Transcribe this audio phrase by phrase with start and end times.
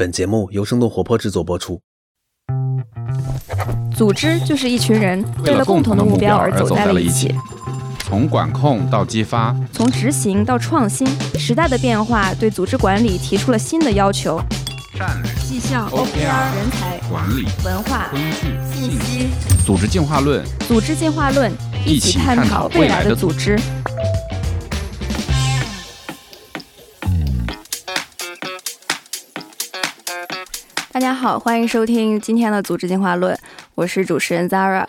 [0.00, 1.78] 本节目由生动活泼制作播出。
[3.94, 7.34] 组织就是一群人为了共同的目标而走在了一起起，
[7.98, 11.06] 从管控到激发，从执行到创新，
[11.38, 14.42] 时代的变化对组织管理提出了新的要求。
[14.98, 19.26] 战略、绩效、OKR 人才、管理、文化、工具、信息、
[19.66, 21.52] 组织进化论，组织进化论，
[21.84, 23.54] 一起探讨未来的组织。
[31.00, 33.34] 大家好，欢迎收听今天的组织进化论，
[33.74, 34.84] 我是主持人 Zara。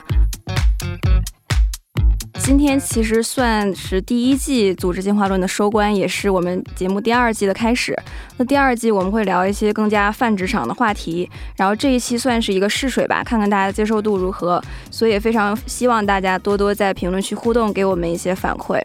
[2.43, 7.97] 今天其实算是第一季组织进化论的收官，也是我们节目第二季的开始。
[8.35, 14.61] 那第二季我们会聊一些更加泛职场的话题，然后这一期算是一个试水吧，看看大家接受度如何。
[14.91, 18.77] 所以也非常希望大家多多在评论区互动，给我们一些反馈。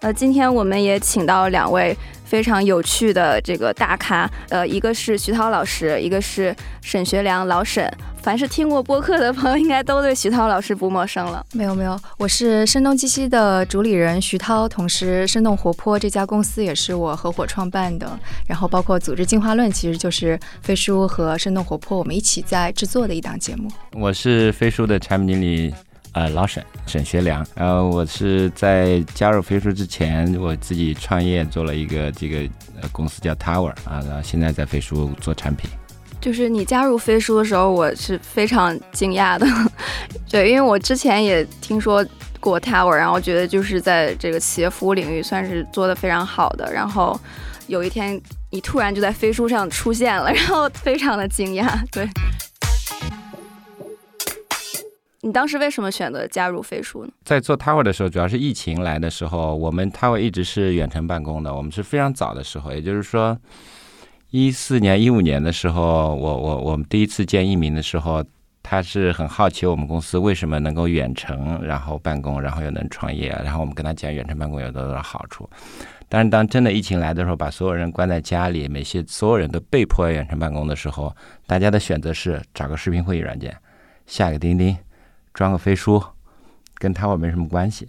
[0.00, 1.96] 呃，今天我们也请到两位
[2.32, 7.86] 非常有趣的这个大咖，呃，一个是徐涛老师，一个是沈学良老沈。
[8.22, 11.44] 凡是听过播客的朋友，应该都对徐涛老师不陌生了。
[11.52, 23.70] 没有没有，我是声东击西的主理人徐涛，同时生动活泼这家公司也是我合伙创办的，然后包括组织进化论，其实就是飞书和生动活泼我们一起在制作的一档节目。
[23.92, 25.74] 我是飞书的产品经理，
[26.12, 27.46] 呃，老沈沈学良。
[27.54, 32.40] 呃我是在加入飞书之前，我自己创业做了一个这个
[32.80, 35.70] 呃公司叫 Tower 啊，然后现在在飞书做产品。
[36.20, 39.46] 就是你加入飞书的时候，我是非常惊讶的，
[40.30, 42.06] 对，因为我之前也听说
[42.38, 47.18] 过 Tower，然后觉得就是在这个企业服务领域算是做的非常好的，然后
[47.66, 52.06] 有一天你突然就在飞书上出现了，然后非常的惊讶，对。
[55.24, 57.12] 你当时为什么选择加入飞书呢？
[57.24, 63.38] 在做 Tower 的时候，主要是疫情来的时候，我们 Tower 一直是远程办公的，我们是非常早的时候，也就是说，
[64.30, 68.24] 一四年、一五年的时候，我我我们第一次见一鸣的时候，
[68.64, 75.48] 他是很好奇我们公司为什么能够远程然后办公，然后又能创业，然后我们跟他讲远程办公有多少好处。
[76.08, 81.14] 但是当真的疫情来的时候，把所有人关在家里，每些所有人都被迫远程办公的时候，
[81.46, 83.56] 大家的选择是找个视频会议软件，
[84.04, 84.76] 下个钉钉，
[85.34, 86.02] 装个飞书，
[86.76, 87.88] 跟 Tower 没什么关系。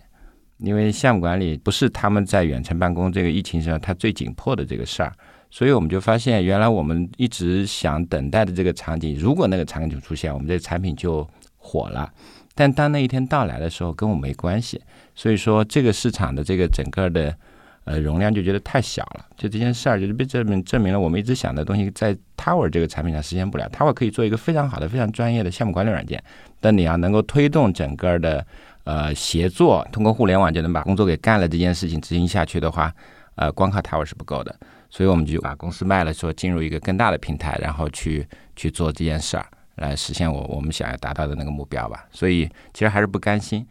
[0.58, 5.12] 因为项目管理不是他们在远程办公这个疫情上他最紧迫的这个事儿，
[5.50, 11.28] 所以我们就发现，原来我们一直想等待的这个场景，如果那个场景出现，我们这产品就
[11.58, 12.09] 火了。
[12.56, 14.80] 但当那一天到来的时候，跟我没关系。
[15.16, 17.36] 所以说，这个市场的这个整个的
[17.85, 19.25] 呃容量就觉得太小了。
[19.35, 23.69] 就这件事儿，就是被证明证明了我们一直想的东西，在 Tower 这个产品上实现不了。
[23.69, 26.23] Tower 可以做一个非常好的、非常专业的项目管理软件，
[26.59, 28.45] 但你要能够推动整个的
[28.83, 32.94] 呃协作，通过互联网就能把工作给干了这件事情执行下去的话，
[33.35, 34.55] 呃，光靠 Tower 是不够的。
[34.89, 39.45] 所以我们就把公司卖了，说进入一个更大的平台，然后去去做这件事儿，
[39.77, 42.05] 来实现我我们想要达到的那个目标吧。
[42.11, 43.65] 所以其实还是不甘心，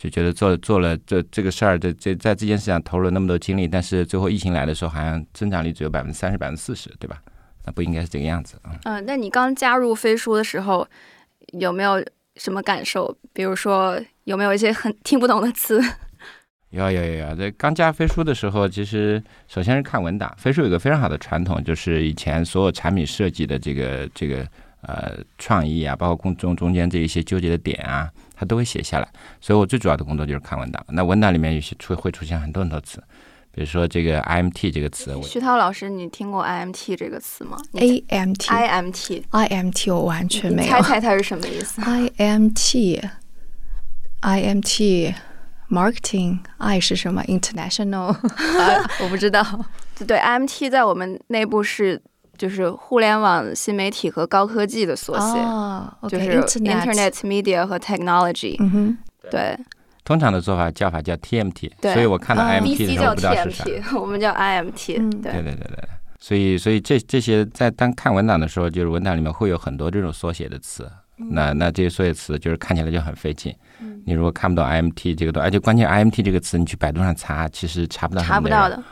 [0.00, 7.20] 就觉得做做了这这个事儿，这这在这件事上投入了那么多精力，但是最后疫情来的时候，好像增长率只有百分之三十、百分之四十，对吧？
[7.66, 8.72] 那不应该是这个样子啊。
[8.84, 10.88] 嗯、那你刚加入飞书的时候，
[11.52, 12.02] 有没有
[12.36, 13.14] 什么感受？
[13.34, 15.78] 比如说，有没有一些很听不懂的词？
[16.70, 20.34] 有有有有，这刚加飞书的时候，其实首先是看文档。
[20.38, 24.46] 飞书有个非常好的传统，就是以前所有产品设计的这个这个
[24.82, 28.08] 呃创意啊，包括公中中间这一些纠结的点啊，
[28.40, 29.08] 它都会写下来。
[29.38, 30.82] 所以我最主要的工作就是看文档。
[30.88, 32.96] 那文档里面有些出会出现很多很多词，
[33.52, 40.76] 比如说这个 IMT 这个词，我徐涛老师，你听过 IMT 这个词吗 A M T IMT，I M T 我完全没有。
[40.78, 43.02] 你猜猜它是什么意思？I M T
[44.20, 45.14] I M T
[45.68, 49.44] marketing I 是什么？International 啊 我不知道。
[50.06, 52.00] 对，IMT 在我们内部是
[52.40, 58.56] 就是互联网新媒体和高科技的缩写，哦就是 Internet Media 和 Technology。
[58.58, 58.98] 嗯哼，
[59.30, 59.54] 对
[60.04, 63.64] 通常的做法叫法叫 TMT，对所以我看到啊 IMT 叫时候不知道是啥。
[63.64, 64.96] TMT，我们叫 IMT。
[64.98, 73.54] 嗯对对对对对，所以所以这这些在当看文档的时候，就是文档里面会有很多这种缩写的词，那那这些缩写词就是看起来就很费劲。
[74.06, 78.82] 你如果看不懂 IMT 这个东，而且关键 IMT 这个词你去百度上查，其实查不到，查不到，的。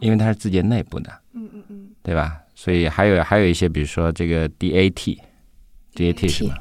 [0.00, 2.39] 因为它是字节内部的，嗯嗯嗯对吧？
[2.62, 6.54] 所以还有还有一些，比如说这个 DAT，DAT 是什么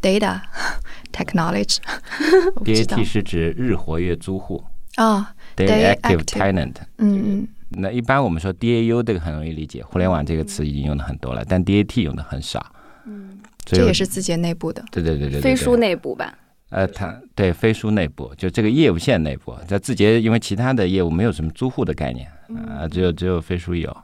[0.00, 0.40] ，data
[1.12, 1.76] technology
[2.56, 4.64] 我不知道？DAT 是指日活跃租户
[4.94, 6.74] 啊，，Day Active Active Tenant。
[6.96, 12.64] 嗯嗯那一般我们说 DAU 这个很容易理解，互联网这个词已经用的很多了，但 DAT 用的很少。
[13.04, 14.82] 嗯，这也是字节内部的。
[14.90, 16.38] 对对对对对，飞书内部吧。
[16.70, 22.26] 呃，它对飞书内部就这个业务线内部，在字节因为其他的业务没有什么租户的概念
[22.66, 23.94] 啊、只有只有飞书有，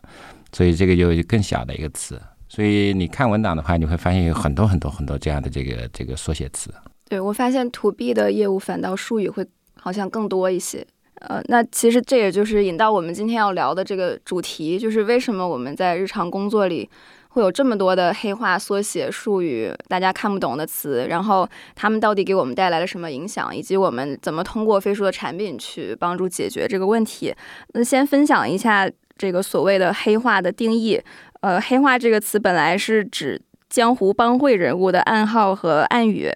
[0.53, 2.21] 所以这个就更小的一个词。
[2.49, 6.73] 所以你看文档的话，你会发现有很多很多很多这样的这个这个缩写词。
[7.09, 10.87] 对我发现 to B 的业务反倒术语会好像更多一些。
[11.21, 16.89] 呃，那其实这也就是引到我们今天要聊的这个主题，就是为什么我们在日常工作里
[17.29, 27.35] 会有这么多的黑化缩写术语，大家看不懂的词，然后他们到底给我们带来了什么影响，以及我们怎么通过飞书的产品去帮助解决这个问题。
[27.75, 30.99] 那先分享一下这个所谓的黑话的定义。
[31.43, 33.39] 呃，黑话这个词本来是指
[33.69, 36.33] 江湖帮会人物的暗号和暗语。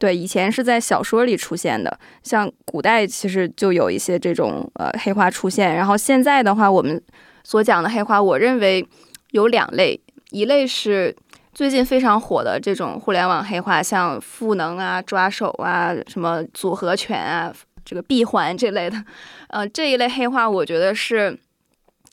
[0.00, 5.76] 对，以前是在小说里出现的，像古代其实就有一些这种呃黑话出现。
[5.76, 7.00] 然后现在的话，我们
[7.44, 8.84] 所讲的黑话，我认为
[9.30, 10.00] 有两类，
[10.30, 11.14] 一类是
[11.52, 17.54] 最近非常火的这种互联网黑话，像赋能啊、抓手啊、什么组合拳啊、
[17.84, 19.02] 这个闭环这类的。
[19.48, 21.38] 呃，这一类黑话，我觉得是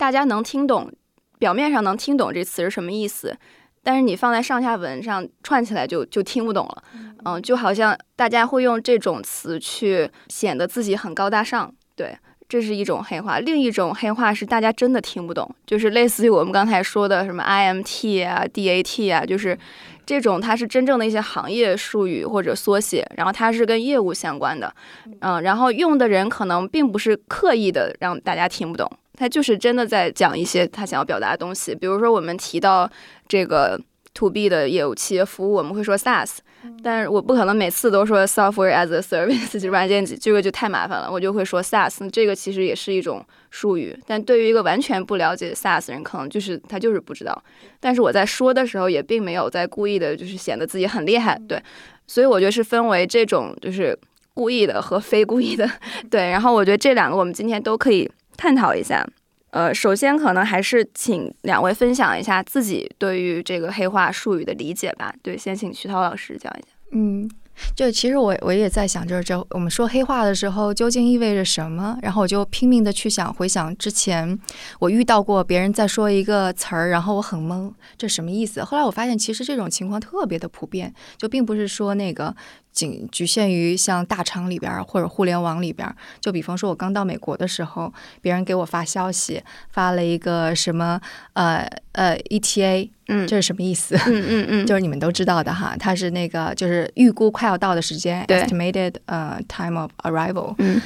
[0.02, 0.92] 大家能听懂，
[1.38, 3.38] 表面上能听懂这词是什么意思。
[3.84, 6.84] 但是你放在上下文上串起来就就听不懂了，
[7.24, 12.18] 嗯，就好像大家会用这种词去显得自己很高大上，对，
[12.50, 13.38] 这是一种黑话。
[13.38, 19.56] 另一种黑话是大家真的听不懂，就是类似于我们刚才说的什么 IMT 啊、DAT 啊，就是
[20.04, 24.74] 这种它是真正的一些行业术语或者缩写，然后它是跟业务相关的，
[25.20, 28.92] 嗯，然后用的人可能并不是刻意的让大家听不懂。
[29.14, 32.90] 他就是真的在讲一些他想要表达的东西，比如说我们提到
[33.28, 33.80] 这个
[34.14, 36.38] to B 的业务企业服务，我们会说 SaaS，
[36.84, 47.44] 但是我不可能每次都说 software as a service，就软件这个就太麻烦了，我就会说 SaaS，这个其实也是一种术语，但对于一个完全不了解 SaaS 人，可能就是他就是不知道，
[47.80, 51.62] 但是我在说的时候也并没有在故意的，就是显得自己很厉害，对，
[52.06, 53.98] 所以我觉得是分为这种就是
[54.34, 55.70] 故意的和非故意的，
[56.12, 58.10] 对，然后我觉得这两个我们今天都可以。
[58.42, 59.08] 探讨一下，
[59.52, 65.14] 呃，首先可能还是请两位分享一下自己对于这个黑话术语的理解吧。
[65.22, 66.68] 对，先请徐涛老师讲一下。
[66.94, 67.30] 嗯。
[67.76, 71.96] 就其实我我也在想，就是这我们说黑话的时候究竟意味着什么？
[72.02, 74.40] 然后我就拼命的去想回想之前
[74.80, 78.64] 我遇到过别人在说一个词儿，然后我很懵，这什么意思？
[78.64, 82.36] 后来我发现其实这种情况特别的普遍，就并不是说那个
[82.72, 85.88] 仅局限于像大厂里边或者互联网里边。
[86.20, 91.00] 就比方说我刚到美国的时候，别人给我发消息，发了一个什么
[91.34, 92.90] 呃呃 ETA。
[93.14, 93.94] 嗯，这是什么意思？
[94.08, 100.56] 嗯嗯嗯， 就是你们都知道的哈，它是那个就是预估快要到的时间，estimated 呃 time of arrival。
[100.60, 100.82] 嗯，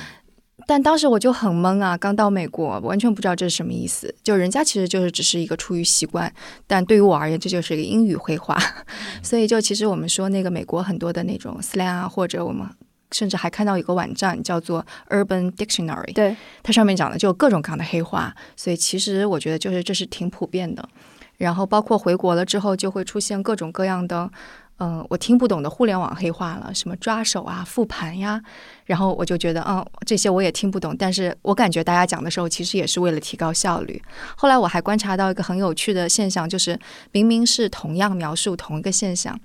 [0.67, 4.13] 但当时我就很懵啊，刚到美国，完全不知道这是什么意思。
[4.23, 6.31] 就人家其实就是只是一个出于习惯，
[6.65, 8.57] 但对于我而言，这就是一个英语绘画。
[9.21, 12.67] 所以就其实我们说那个美国很多的那种 slang 啊，或者我们
[13.11, 18.35] 甚至还看到一个网站叫做 Urban Dictionary，对，它上面讲的就各种各样的黑话。
[18.55, 20.87] 所以其实我觉得就是这是挺普遍的。
[21.37, 24.31] 然后包括回国了之后，就会出现各种各样的，
[24.77, 28.41] 嗯，我听不懂的互联网黑话了，什么抓手啊、复盘呀。
[28.85, 34.01] 然后我就觉得，嗯，这些我也听不懂，但是我感觉大家讲的时候，其实也是为了提高效率。
[34.35, 36.77] 后来我还观察到一个很有趣的现象，就是
[37.13, 39.39] 明明是同样描述同一个现象，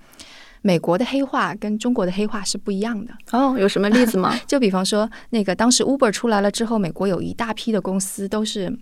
[0.63, 3.15] 美国的黑话跟中国的黑话是不一样的。
[3.31, 4.37] 哦，有什么例子吗？
[4.49, 8.77] 就比方说，那个当时 Uber 出来了之后，美国有一大批的公司都是。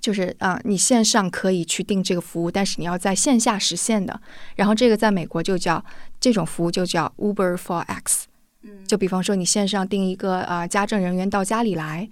[0.00, 4.20] 就是啊，你线上可以去订这个服务，但是你要在线下实现的。
[4.56, 5.84] 然后这个在美国就叫
[6.20, 8.26] 这种服务就叫 Uber for X。
[8.62, 12.08] 嗯，就比方说你线上订一个啊家政人员到家里来，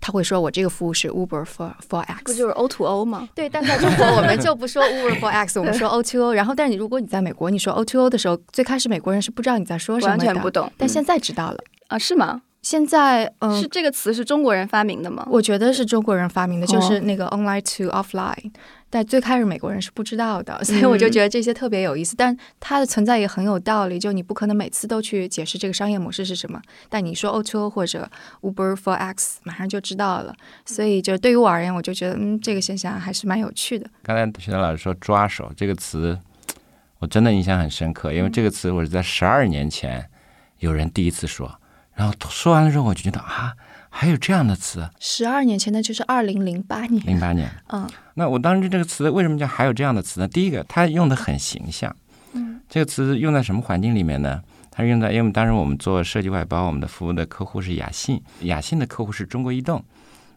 [0.00, 2.22] 他会说我这个服务是 Uber for for X。
[2.24, 3.28] 不就是 O to O 吗？
[3.34, 6.32] 对，但在中国我们就不说 Uber for X，我们说 O to O。
[6.32, 10.72] 然后，但是你如果你在美国，你说 O to O 的时候，最开始美国人是不知道你在说什么的，完全不懂。
[10.78, 11.58] 但现在知道了
[11.88, 11.98] 啊？
[11.98, 12.42] 是吗？
[12.62, 15.26] 现在，嗯，是这个词是中国人发明的吗？
[15.30, 18.52] 我觉得是中国人发明的，就是那个 online to offline。
[18.92, 22.14] 但最开始美国人是不知道的，所以我就觉得这些特别有意思。
[22.16, 26.60] 但它的存在也很有道理，就你不可能每次都去解释这个商业模式是什么。
[26.88, 28.10] 但你说 O2O 或者
[28.42, 30.34] Uber for X，马上就知道了。
[30.66, 33.88] 所以就对于我而言，我就觉得，嗯，这个现象还是蛮有趣的。
[34.02, 36.18] 刚才徐涛老师说“抓手”这个词，
[36.98, 40.10] 我真的印象很深刻，因为这个词我是在十二年前
[40.58, 41.59] 有人第一次说。
[42.00, 43.52] 然后说完了之后，我就觉得啊，
[43.90, 44.88] 还有这样的词。
[44.98, 47.04] 十二年前，那就是二零零八年。
[47.04, 47.86] 零八年，嗯。
[48.14, 50.26] 那我当时这个词为什么叫还有这样的词呢？
[50.26, 51.94] 第一个，它用的很形象。
[52.32, 52.58] 嗯。
[52.70, 54.42] 这个词用在什么环境里面呢？
[54.70, 59.84] 它用在，因为当时我们做设计外包，我们的服务的客户是雅信，雅信的客户是中国移动。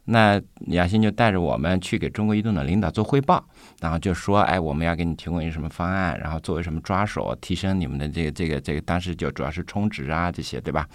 [0.04, 3.42] 那雅信就带着我们去给中国移动的领导做汇报，
[3.80, 10.86] 然后就说：“哎，我们要给你提供一个什么方案，然后作为什么抓手，提升你们的这个这个这个，当时就主要是充值啊这些，对吧？”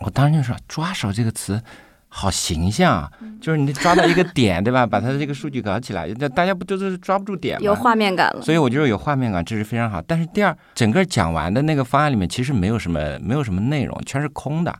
[0.00, 1.60] 我当时就说“抓手”这个词
[2.08, 3.10] 好形象啊，
[3.40, 4.86] 就是你抓到一个点，对吧？
[4.86, 7.64] 把它的这个数据搞起来，那大家不都是抓不住点吗？
[7.64, 8.42] 有画面感了。
[8.42, 10.00] 所以我觉得有画面感，这是非常好。
[10.02, 14.74] 但是第二，整个讲完的那个方案里面，其实没有什么，没有什么内容，全是空的。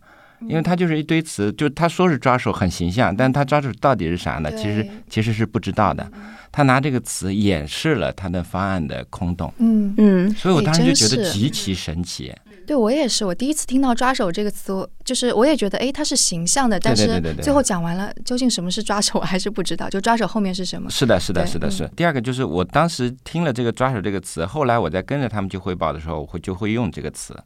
[0.47, 4.52] 因为它就是一堆词，就他说是抓手很形象，但他抓手到底是啥呢？
[4.52, 6.06] 其实其实是不知道的。
[6.52, 9.50] 他拿这个词掩饰了他的方案的空洞。
[9.59, 12.30] 嗯嗯，所以我当时就觉得极其神奇。
[12.66, 19.88] 对我也是，我第一次听到“抓手”这个词，就是我也觉得，哎，它是形象的，但是最后讲完了，究竟什么是抓手，我还是不知道。
[19.88, 20.90] 就抓手后面是什么？
[20.90, 21.88] 是的，是的，是的，是。
[21.97, 27.37] 第二个就是我当时听了这个“抓手”这个词，后来我在跟着他们去汇报的时候，我会就会用这个词。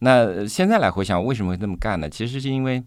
[0.00, 2.08] 那现在来回想，为什么会这么干呢？
[2.08, 2.82] 其实是因为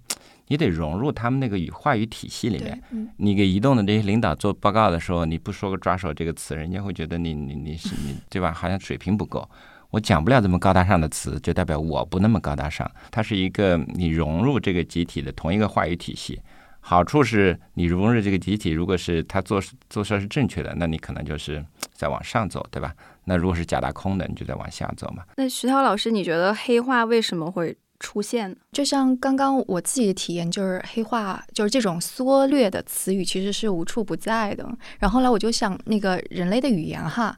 [0.47, 2.81] 你得融入他们那个语话语体系里面。
[3.17, 8.51] 你给移动的这些领导做报告的时候，你不说个“抓手”这个词，人家会觉得你你你是你对吧？
[8.51, 9.47] 好像水平不够。
[9.91, 12.89] 我讲不了这么高大上的词，就代表我不那么高大上。
[13.11, 16.41] 它是一个你融入这个集体的同一个话语体系，
[16.79, 22.95] 好处是你融入这个集体，如果是他做做事是正确的，那你可能就是在往上走，对吧？
[23.25, 25.23] 那如果是假大空的，你就在往下走嘛。
[25.35, 28.55] 那徐涛老师，你觉得黑化为什么会出现呢？
[28.71, 34.65] 就像刚刚我自己的体验，就是黑化，就是这种缩略的词语其实是无处不在的。
[34.99, 37.37] 然后后来我就想，那个人类的语言哈。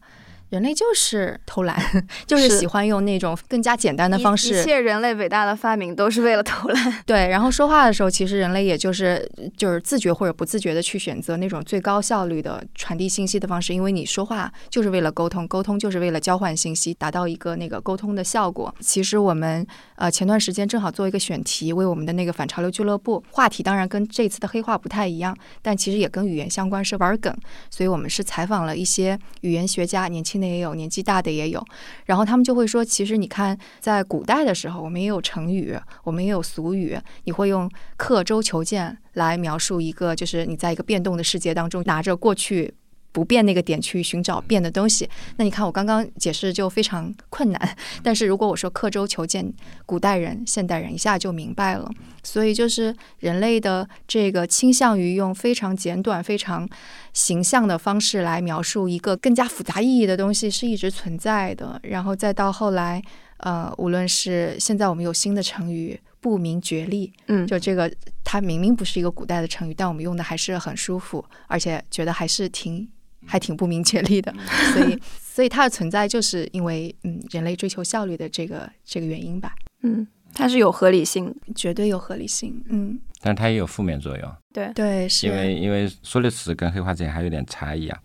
[0.53, 1.75] 人类就是偷懒，
[2.27, 4.61] 就是喜欢用那种更加简单的方式。
[4.61, 6.93] 一切人类伟大的发明都是为了偷懒。
[7.07, 18.71] 对，然后说话的时候，其实人类也就是就是自觉或者不自觉的去选择那种最高效率的传递信息的方式，因为你说话就是为了沟通，沟通就是为了交换信息，达到一个那个沟通的效果。
[18.79, 27.35] 其实我们呃前段时间正好做一个选题，为我们的那个反潮流俱乐部，话题当然跟这次的黑话不太一样，但其实也跟语言相关，是玩梗。
[27.71, 30.42] 所以我们是采访了一些语言学家，年轻。
[30.47, 31.63] 也有年纪大的也有，
[32.05, 42.73] 然后他们就会说，其实你看，在古代的时候，我们也有成语，我们也有俗语，你会用刻舟求剑来描述一个，就是你在一个变动的世界当中，拿着过去。
[43.13, 47.77] 不变那个点去寻找变的东西，那你看我刚刚解释就非常困难。
[48.03, 49.53] 但是如果我说刻舟求剑，
[49.85, 51.89] 古代人、现代人一下就明白了。
[52.23, 56.67] 所以就是人类的这个倾向于用非常简短、非常
[57.13, 61.79] 形象的方式来描述一个更加复杂意义的东西，是一直存在的。
[61.83, 62.99] 然后再到后来，
[63.37, 67.93] 呃，无论是现在我们有新的成语“不明觉厉”，嗯，就这个
[68.23, 72.89] 它明明不是一个古代的成语，但我们用的还是很舒服，而且觉得还是挺。
[73.25, 74.33] 还挺不明觉厉的，
[74.73, 84.71] 所以所以它的存在就是因为嗯人类追求效率的这个这个原因吧，嗯，它是有合理性，绝对有合理性，嗯，但是它也有负面作用，对。
[84.73, 85.27] 对，是。
[85.27, 87.99] 因为因为缩略词跟黑化之间还有点差异啊，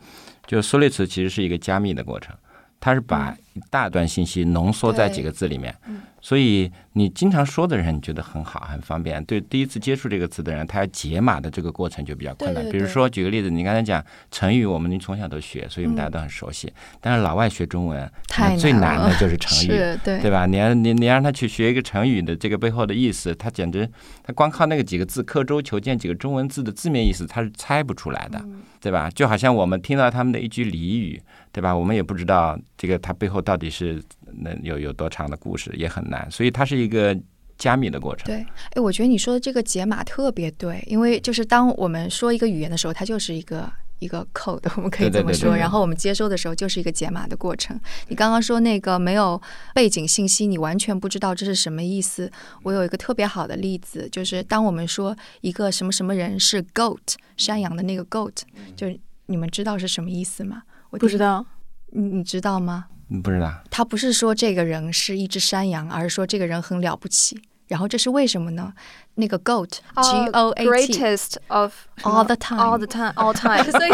[0.46, 2.34] 就缩略词其实是一个加密的过程，
[2.80, 5.74] 它是把一大段信息浓缩在几个字里面。
[6.20, 9.24] 所以你经常说的人，你觉得很好，很方便。
[9.24, 12.68] 对第一次接触这个词的人，他要解码的这个过程就比较困难。
[12.70, 16.72] 比如说，举个例子，你刚才讲成语，我们从小都学，所以我们大家都很熟悉。
[17.00, 18.10] 但是老外学中文，
[18.58, 20.44] 最难的就是成语，对对吧？
[20.46, 23.88] 你要你你让他去学一个成语的这个背后的意思，他简直
[24.24, 28.44] 他光靠那个几个字“刻舟求剑”几个中文字的字面意思，他是猜不出来的，
[28.80, 29.08] 对吧？
[29.14, 31.22] 就好像我们听到他们的一句俚语，
[31.52, 31.74] 对吧？
[31.74, 34.02] 我们也不知道这个它背后到底是。
[34.42, 37.16] 能有有多长的故事也很难，所以它是一个
[37.56, 38.26] 加密的过程。
[38.26, 45.56] 对，哎，我觉得你说的这个解码特别对，因为就是当我们说一个语言的时候，它就是一个一个 code， 我们可以这么说。
[45.56, 47.78] 然后我们接收的时候就是一个解码的过程。
[48.08, 49.40] 你刚刚说那个没有
[49.74, 52.30] 背景信息，你完全不知道这是什么意思。
[52.62, 58.42] 我有一个特别好的例子，就是当我们说一个什么什么人是 goat 山羊的那个 goat，
[58.76, 60.62] 就是你们知道是什么意思吗？
[60.90, 61.44] 我不知道，
[61.90, 62.86] 你你知道吗？
[63.22, 67.40] 不知道，他不是说这个人是一只山羊，而是说这个人很了不起。
[67.68, 68.72] 然后这是为什么呢？
[69.16, 73.62] 那个 goat，G O A T，greatest of all the time，all the time，all time。
[73.70, 73.90] 所以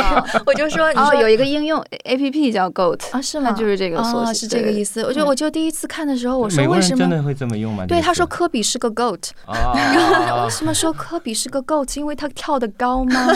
[0.47, 3.53] 我就说，哦，有一个应用 A P P 叫 goat 啊，是吗？
[3.53, 5.03] 就是这个缩写，是这个意思。
[5.03, 7.87] 我就我就第一次看的时候，我说为什么真的会这么用吗？
[7.87, 11.99] 对，他说科比是个 goat， 然后为什么说科比是个 goat？
[11.99, 13.29] 因为他跳得高吗？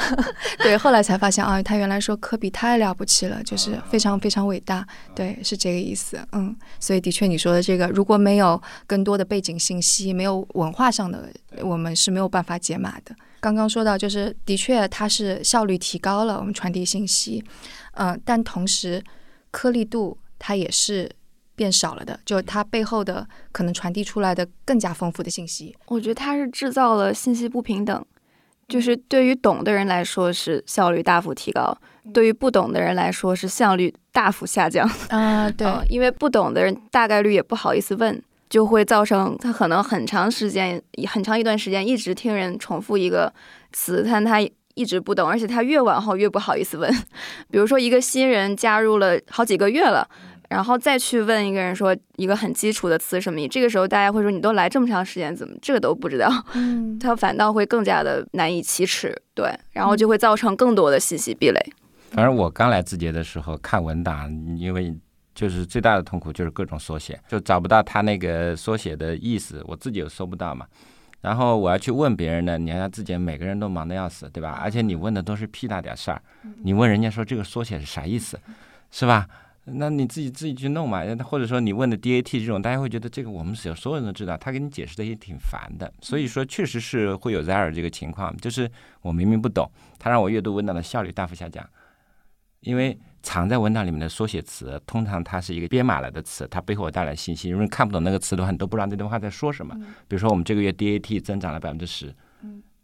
[0.62, 4.86] 对，后来才发现啊，他原来说科比太了不起了，就是非常非常伟大。
[5.14, 6.18] 对，是这个意思。
[6.32, 11.28] 嗯，所以的确你说的这个，如果没有更多的背景信息，没有文化上的，
[11.62, 13.14] 我们是没有办法解码的。
[13.40, 17.42] 刚刚说到，就是的确它是效率提高了，我们传递信息，
[17.92, 19.02] 嗯，但同时
[19.50, 21.10] 颗粒度它也是
[21.56, 25.74] 变少了的，就它背后的可能传递出来的更加丰富的信息。
[25.86, 28.04] 我觉得它是制造了信息不平等，
[28.68, 31.76] 就是对于懂的人来说是效率大幅提高，
[32.12, 34.88] 对于不懂的人来说是效率大幅下降。
[35.08, 38.22] 啊， 对，因为不懂的人大概率也不好意思问。
[38.50, 43.32] 就会造成他可能很长时间、很长一段时间一直听人重复一个
[43.72, 44.38] 词，但他
[44.74, 46.92] 一直不懂，而且他越往后越不好意思问。
[47.48, 50.08] 比如说一个新人加入了好几个月了，
[50.48, 56.28] 然后再去问一个人说一个很基础的词什么意，这个时候大家会说你都来这么长时间，怎么这个都不知道？
[56.54, 61.60] 嗯，他反倒会更加的难以启齿，对，然后就会造成更多的信息壁垒。
[62.10, 64.92] 反正我刚来字节的时候看文档，因为
[65.40, 70.66] 就是最大的痛苦就是各种缩写，就找不到他那个缩写的意思，我自己又搜不到嘛。
[71.22, 74.50] 然后我要去问别人呢，你看自己每个人都忙得要死，对吧？
[74.62, 76.20] 而且你问的都是屁大点事儿，
[76.62, 78.38] 你问人家说这个缩写是啥意思，
[78.90, 79.26] 是吧？
[79.64, 85.90] 那你自己自己去弄嘛，或者说你问的 DAT 这种，大家会觉得这个我们所所有人都知道，他给你解释的也挺烦的。
[86.02, 88.70] 所以说，确实是会有 Zara 这个情况，就是
[89.00, 91.66] 我明明不懂，他让我阅读文档的效率大幅下降。
[92.60, 97.50] 因为藏在文档里面的缩写词，通常它是一个编码来的词，它背后带来信息。
[97.50, 99.74] 如果你看不懂那个词的话，你都不知道那段话在说什么。
[100.08, 102.14] 比如说，我们这个月 DAT 增长了百分之十，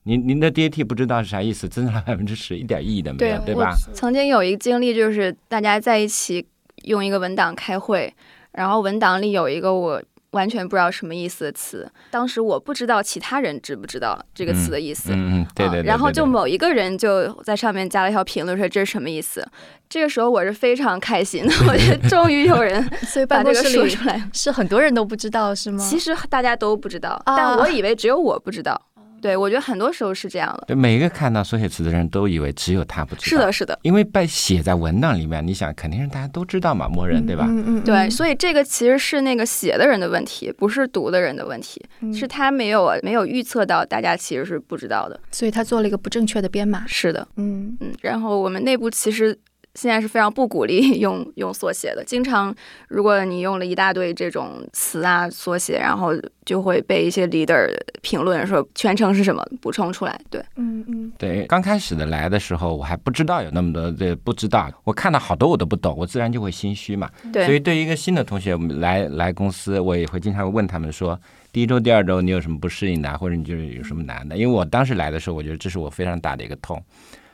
[0.04, 3.74] 您您的 DAT 不知道是啥意思，增长了百分之十，一点意义都没有，对吧？
[3.94, 6.46] 曾经有一个经历，就是大家在一起
[6.84, 8.14] 用一个文档开会，
[8.52, 10.02] 然后文档里有一个我。
[10.36, 15.12] 完全不知道什么意思的词，当时我不知道其他人知不知道这个词的意思。
[15.12, 15.86] 嗯嗯，对对对。
[15.88, 19.44] 然后就某一个人就在上面加了一条评论，说这是什么意思？
[19.88, 25.78] 这个时候我是非常开心的， 我觉得终于有人 所以把这个说出来，是很多人都不知道是吗？
[25.82, 28.80] 其实大家都不知道，但我以为只有我不知道。
[29.20, 30.64] 对，我觉得很多时候是这样的。
[30.66, 33.40] 对，每一个看到缩写词的人都以为只有他不知道。
[33.40, 33.78] 是的，是的。
[33.82, 37.46] 因为被写在文档里面，你想肯定是大家都知道嘛，默认对吧？
[37.48, 37.84] 嗯嗯。
[37.84, 46.84] 对，所以这个其实是那个写的人的问题，不是读的人的问题，是他没有没有预测到大家其实是不知道的，所以他做了一个不正确的编码。
[46.86, 47.92] 是的，嗯嗯。
[48.02, 49.38] 然后我们内部其实。
[49.76, 52.52] 现在是非常不鼓励 用用缩写的，经常
[52.88, 56.12] 如果你用了一大堆这种词啊缩写，然后
[56.44, 57.68] 就会被一些 leader
[58.00, 60.18] 评论说全称是什么，补充出来。
[60.30, 67.10] 对，嗯嗯，对，刚开始的来的时候，我还不知道有那么多的不知道，我看到好多我都不懂，我自然就会心虚嘛。
[67.32, 71.20] 对，所以对于一个新的同学来来公司，我也会经常问他们说，
[71.52, 74.36] 第一周、第二周你有什么不适应的，或者你就是有什么难的？
[74.36, 76.82] 因为我当时来的时候，我觉得这是我非常大的一个痛，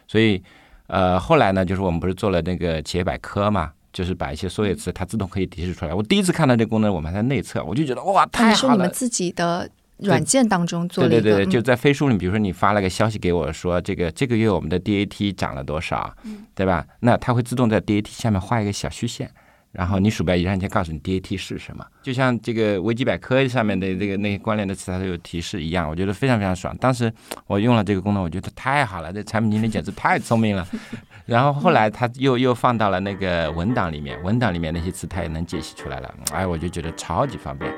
[0.08, 0.42] 所以。
[0.92, 5.94] 呃，后来呢，就是我们不是做了那个企业百科嘛，就是把一些缩写词它自动可以提示出来。
[5.94, 8.56] 我第一次看到这个功能，我们还在内测，我就觉得哇，太好了！
[8.56, 9.66] 是你们自己的
[10.00, 11.08] 软件当中做的。
[11.08, 16.14] 对对对，就在飞书里，比如说你发了个消息给我说，这个这个月我们的 DAT 涨了多少，
[16.54, 16.86] 对吧？
[17.00, 19.30] 那它会自动在 DAT 下面画一个小虚线。
[19.72, 26.76] 然后你鼠标一按，就告诉你 DAT 是什么，就像这个维基百科上面的这个那些关联的词，它都有提示一样，我觉得非常非常爽。
[26.76, 27.10] 当时
[27.46, 30.66] 我用了这个功能，我觉得太好了，这产品经理简直太聪明了。
[31.24, 37.72] 然后后来他又又放到了那个文档里面，文档里面那些词他也能解析出来了，哎，我就觉得超级方便。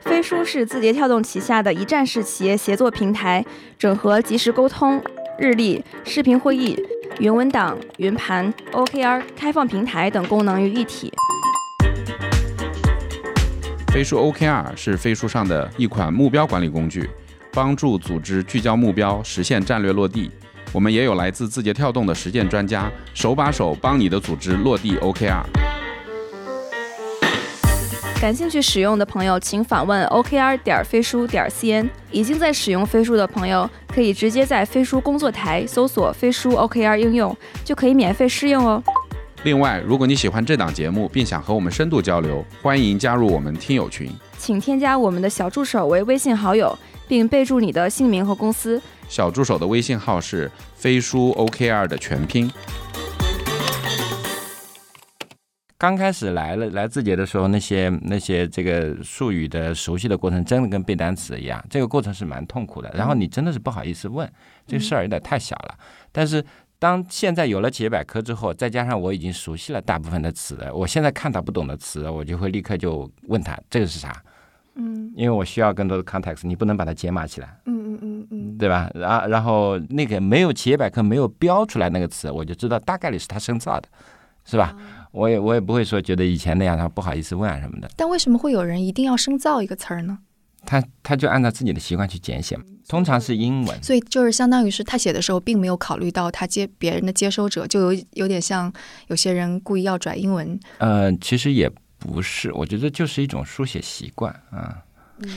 [0.00, 3.44] 飞书是字节跳动旗下的一站式企业协作平台，
[3.76, 5.02] 整合即时沟通、
[5.38, 6.76] 日历、视频会议。
[7.20, 11.12] 云文档、云盘、OKR、开放平台等功能于一体。
[13.92, 17.08] 飞书 OKR 是飞书上的一款目标管理工具，
[17.52, 20.28] 帮助组织聚焦目标，实现战略落地。
[20.72, 25.42] 我们也有来自字节跳动的实践专家，手把手帮你的组织落地 OKR。
[28.20, 31.88] 感兴趣使用的朋友，请访问 OKR 点飞书点 CN。
[32.10, 38.82] 已经在使用飞书的朋友，可以直接在飞书工作台搜索飞书 OKR 应用，就可以免费试用哦。
[39.44, 46.76] 另外，如果你喜欢这档节目，并想和我们深度交流，欢迎加入我们听友群，请添加我们的小助手为微信好友，
[47.06, 48.82] 并备注你的姓名和公司。
[49.08, 52.50] 小助手的微信号是飞书 OKR 的全拼。
[55.78, 62.90] 刚开始来了来字节的时候，那些那些这个术语的熟悉的过程，真的跟背单词一样，这个过程是蛮痛苦的。
[62.94, 64.28] 然后你真的是不好意思问，
[64.66, 65.78] 这个事儿有点太小了。
[66.10, 66.44] 但是
[66.80, 74.20] 当现在有了企业百科之后，再加上我已经熟悉了大部分的词，我现在看到不懂的词，我就会立刻就问他这个是啥，
[74.74, 78.90] 嗯，因为我需要更多的 context，你不能把它解码起来，嗯嗯嗯嗯，对吧？
[78.94, 83.88] 然然后那个没有企业百科没有标出来那个词，我就知道大概率是他生造的，
[84.44, 84.74] 是吧？
[85.12, 87.90] 我也我也不会说觉得以前那样，他不好意思问啊什么的。
[87.96, 90.18] 但为什么会有人一定要生造一个词儿呢？
[90.66, 93.82] 他他就按照自己的习惯去简写，通常是英文。
[93.82, 98.70] 所以就是相当于是他写的时候，并没有考虑到他接别人的接收者，就有有点像
[99.06, 100.58] 有些人故意要转英文。
[100.78, 104.84] 呃，其实也不是，我觉得就是一种书写习惯啊。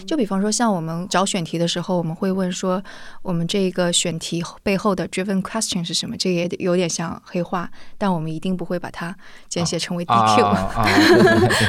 [0.05, 2.81] 就比方说，像我们找选题的时候，我们会问说，
[3.21, 6.15] 我们这个选题背后的 driven question 是什么？
[6.17, 9.15] 这也有点像黑话，但我们一定不会把它
[9.47, 10.45] 简写成为 D Q。
[10.45, 10.85] 啊，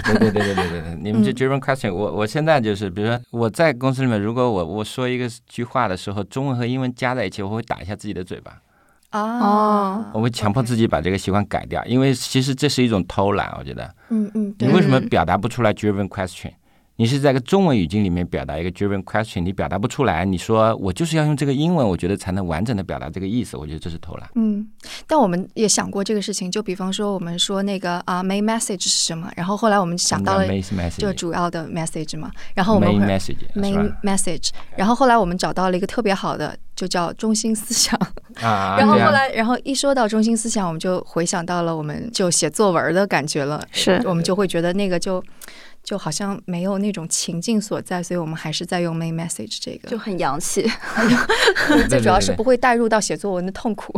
[0.05, 8.59] 对对对对对对对，你们这 driven question，我我现在就是，比如说我在公司里面，如果我我说一个句话的时候，中文和英文加在一起，我会打一下自己的嘴巴。
[9.13, 13.95] 哦，我会强迫自己把这个习惯改掉，因为其实这是一种偷懒，我觉得。
[14.09, 14.55] 嗯嗯。
[14.59, 16.51] 你为什么表达不出来 driven question？
[17.03, 24.31] 你是在个中文语境里面表达一个 driven question，你表达不出来，你说我就是要用这个英文，我觉得才能完整的表达这个意思，我觉得这是偷懒。
[24.37, 24.65] 嗯，
[25.09, 29.29] 但我们也想过这个事情，就比方说我们说那个啊，main message 是什么？
[29.35, 30.47] 然后后来我们想到了
[30.97, 32.89] 就主要的 message 嘛，然后我们
[33.57, 37.99] main message，然后后来我们找到了一个特别好的，就叫中心思想。
[38.41, 45.21] 啊， 然后后来，然后一说到中心思想，我们就回想到了我们就写作文的感觉了，是我们就会觉得那个就。
[45.83, 50.65] 就好像没有那种情境所在，所以我们还是在用 main message 这个，就很洋气。
[51.89, 53.93] 最主要是不会带入到写作文的痛苦。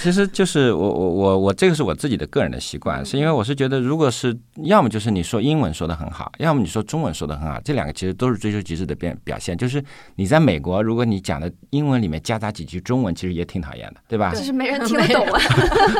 [0.00, 9.56] 其实就是我我我我这个是我自己的个人的习惯，是因为我是觉得，如果是要么就是你说英文说的很好，要么你说中文说的很好，这两个其实都是追求极致的变表现。
[9.58, 9.82] 就是
[10.14, 14.32] 你在美国，如果你讲的英文里面夹杂几句中文，其实也挺讨厌的，对吧？
[14.32, 15.40] 就是没人听得懂啊。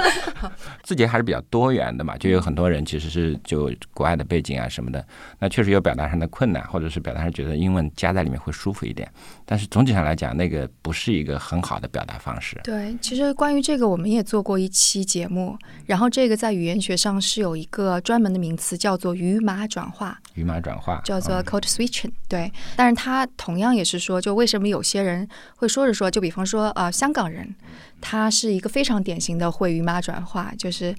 [0.84, 5.04] 自己还是比较多元的嘛，就有很多人其实是就国外的背景啊什么的。
[5.38, 9.10] 那确实有表达上的困难，或者是表达上觉得英文加在里面会舒服一点，
[9.44, 12.60] 但是总体上来讲，那个不是一个很好的表达方式。
[12.64, 15.56] 对，其实关于这个，我们也做过一期节目，
[15.86, 20.18] 然后这个在语言学上是有一个专门的名词，叫做语码转化。
[20.34, 22.12] 语码转化叫做 code switching。
[22.28, 27.54] 对，但是它同样也是说，就为什么有些人会说着说，就比方说呃，香港人，
[28.00, 30.94] 他是一个非常典型的会语码转化，就是。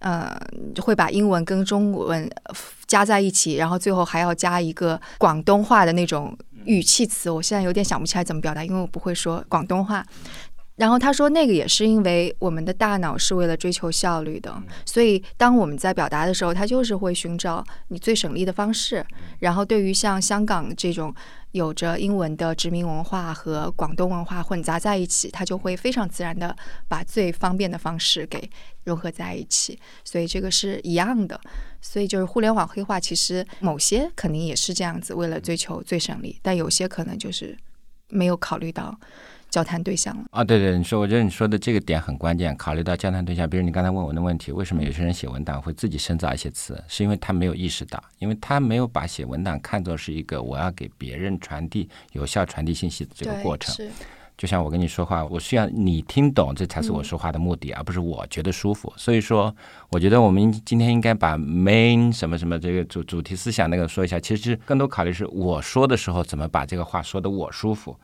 [0.00, 0.38] 呃，
[0.82, 2.30] 会把英文跟中文
[2.86, 7.30] 加在一起，然后最后还要加一个广东话的那种语气词。
[7.30, 10.04] 我现在有点想不起来怎么表达，因为我不会说广东话。
[10.76, 19.02] 然后他说，那个也是因为我们的大脑是为了追求效率的，所以当我们在表达的时候，他就是会寻找你最省力的方式。
[19.38, 21.14] 然后对于像香港这种。
[21.52, 26.54] 有着英文的殖民文化和广东文化混杂在一起，它就会非常自然的
[26.86, 28.50] 把最方便的方式给
[28.86, 31.38] 融合在一起，所以这个是一样的。
[31.82, 37.56] 所以就是互联网黑化，其实某些肯定也是这样子，为了追求最省力，但有些可能就是
[38.08, 38.98] 没有考虑到。
[39.48, 42.54] 交谈对象了啊，对对，你说，我觉得你说的这个点很关键。
[42.56, 53.72] 考虑到交谈对象，比如你刚才问我的问题，为什么有些人写文档会自己深造一些词，是因为他没有意识到，因为他没有把写文档看作是一个我要给别人传递有效传递信息的这个过程。
[54.36, 58.92] 就像我跟你说话，我需要你听懂，这才是我说话的目的，而不是我觉得舒服。
[58.96, 59.54] 所以说，
[59.90, 64.20] 我觉得我们今天应该把 main 什么什么这个主主题思想那个说一下。
[64.20, 67.96] 其实更多考虑是我说的时候怎么把这个话说的我舒服。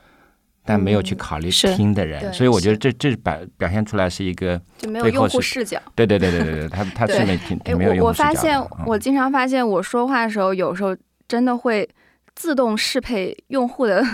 [0.65, 5.77] 但没有去考虑听的人，所以我觉得这这表表现出来是一个就没有用户视角。
[5.97, 8.29] 对对对对对对，他他是没听没有用户视角。
[8.29, 11.89] 我发现我经常发现我说话的时候，有时候真的会
[12.37, 14.05] 自动适配用户的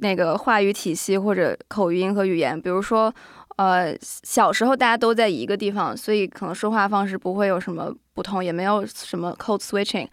[0.00, 2.60] 那个话语体系或者口音和语言。
[2.60, 3.12] 比如说，
[3.56, 10.08] 呃，小时候大家都在一个地方，所以可能说话方式不会有什么不同，也没有什么 code switching。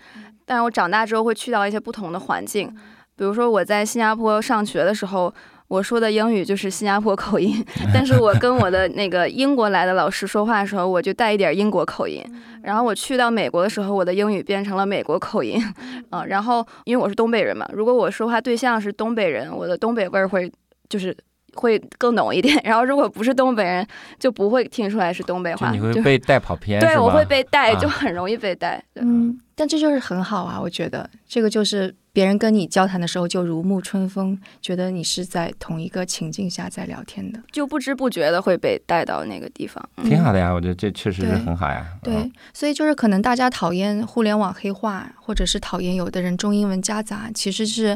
[0.46, 2.74] 但是我长大之后会去到一些不同的环境。
[3.16, 5.34] 比如说我在新加坡上学的时候，
[5.68, 12.24] 我说的英语就是新加坡口音，但是我跟我的那个英国来的老师说话的时候，我就带一点英国口音。
[12.64, 15.62] 然后我去到美国的时候，我的英语变成了美国口音，
[16.10, 20.50] 啊，然后因为我是东北人嘛，如果我说话对象是东北人，我的东北味儿会
[20.88, 21.16] 就是
[21.56, 22.58] 会更浓一点。
[22.64, 23.86] 然后如果不是东北人，
[24.18, 25.72] 就不会听出来是东北话。
[25.72, 28.82] 你会被带跑偏， 对，我会被带，就很容易被带。
[28.96, 31.94] 嗯，但这就是很好啊，我觉得这个就是。
[32.18, 40.52] 别人跟你交谈的时候就如沐春风，觉得你是在同一个情境下在聊天的，就不知不觉的会被带到那个地方，挺好的呀。
[40.52, 41.86] 我觉得这确实是很好呀。
[42.02, 47.96] 对，所以就是可能大家讨厌互联网黑化，或者是讨厌有的人中英文夹杂，其实是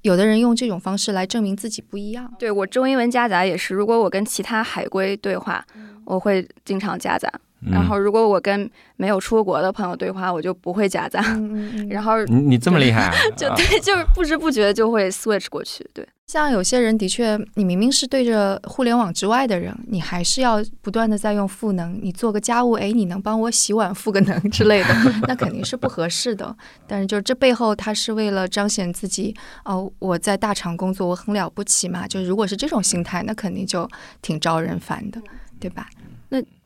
[0.00, 2.32] 有的人用这种方式来证明自己不一样。
[2.38, 5.62] 对我中英文夹杂也是，如果我跟其他海归对话，
[6.06, 7.30] 我会经常夹杂。
[7.68, 11.20] 然后，如果我跟没有出国的朋友对话，我就不会夹杂。
[11.90, 15.86] 然后你你这么厉害， 就对，就是不知不觉就会 switch 过去。
[15.92, 21.98] 对，像有些人的确，你明明是对着互联网之外的人，你还是要不断的在用赋能。
[22.02, 24.94] 你做个家务，哎，你能帮我洗碗赋个能之类的，
[25.28, 26.56] 那肯定是不合适的。
[26.86, 29.34] 但是，就是这背后，他是为了彰显自己
[29.66, 32.06] 哦，我在大厂工作，我很了不起嘛。
[32.06, 33.86] 就如果是这种心态，那肯定就
[34.22, 35.20] 挺招人烦的，
[35.58, 35.86] 对吧？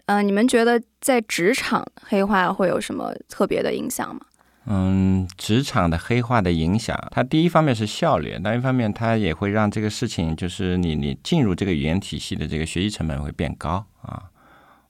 [0.07, 4.21] 嗯，你们觉得在职场黑化会有什么特别的影响吗？
[4.67, 14.23] 嗯，职场的黑化的影响，它第一方面是效率，另一方面它也会让这个事情，就是你你进入这个语言体系的这个学习成本会变高啊。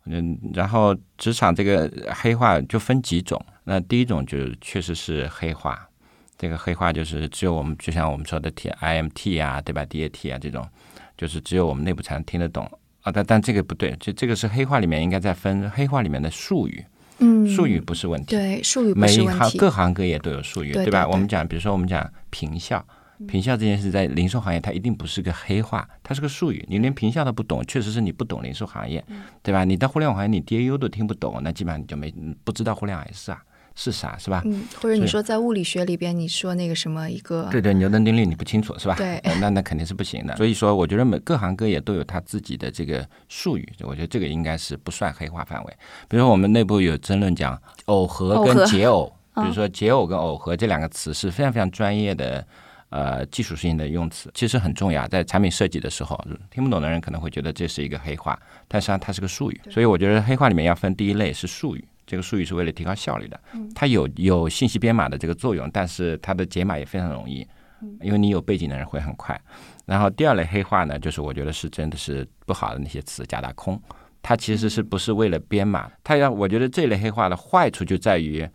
[0.06, 5.88] 嗯，然后职场这个黑化就分几种，那第一种就是确实是黑化，
[6.36, 10.68] 这个黑化就是只有我们就像我们说的 T I M T 啊，对吧？D A T 啊这种，
[11.16, 12.70] 就是只有我们内部才能听得懂
[13.04, 13.12] 啊。
[13.12, 16.84] 但但这个不对，这这个是黑话里面应该在分黑话里面的术语。
[17.18, 19.50] 嗯，术语不是问题，对，术语不每是问题。
[19.50, 20.82] 行各行各业都有术语，吧？
[20.82, 22.84] 对对对我们讲，比如说我们讲平效，
[23.28, 26.64] 平效这件事在零售行业它一定不是个黑话，它是个术语。
[26.68, 29.02] 你连平效都不懂，确实是你不懂零售行业，
[29.44, 29.62] 对吧？
[29.62, 32.12] 你到互联网行业你 DAU 都听不懂，那基本上你就没
[32.42, 33.40] 不知道互联网是啥
[33.74, 34.42] 是啥，是吧？
[34.44, 38.94] 嗯，或者你说在物理学里边，你说那个什么一个，对对，牛顿定律你不清楚是吧？
[38.96, 40.36] 对呃那那肯定是不行的。
[40.36, 45.72] 所以说，我觉得每各行各业都有他自己的这个术语，我觉得这个应该是不算黑化范围。
[46.08, 52.46] 比如说我们内部有争论讲耦合跟解耦， 比嗯如说解耦跟耦合这两个词是非常非常专业的。
[52.90, 56.16] 呃，技术性的用词其实很重要，在产品设计的时候，
[56.48, 59.60] 听不懂的人可能会觉得这是一个黑话，但实际上它是个术语。
[59.68, 63.40] 所以我觉得黑话里面要分第一类是术语，这个术语是为了提高效率的，
[63.74, 67.46] 它有有信息编码的这个作用，但是它的解码也非常容易，
[68.00, 69.40] 因为你有背景的人会很快。
[69.86, 73.80] 然后第二类黑话呢，就是我觉得是真的是不好的那些词假大空，
[74.22, 75.90] 它其实是不是为了编码？
[76.02, 78.48] 它要我觉得这类黑话的坏处就在于，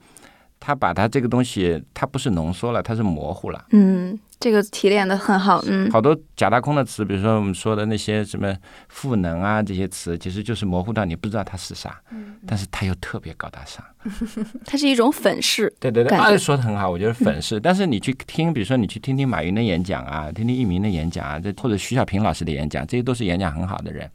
[0.59, 3.65] 它把它这个东西它不是浓缩了，它是模糊了。
[3.71, 8.55] 嗯，这个提炼的很好，嗯，好多假大空的词，比如说我们说的那些什么
[8.89, 11.99] 赋能啊这些词，其实就是模糊到你不知道它是啥，
[12.45, 13.83] 但是它又特别高大上。
[14.65, 17.59] 它是一种粉饰，对对对，说的很好，我觉得粉饰。
[17.59, 24.09] 但是你去听，比如说你去听听马云的演讲啊，听听易明的演讲啊，这或者徐小平老师的演讲，这些都是演讲很好的人。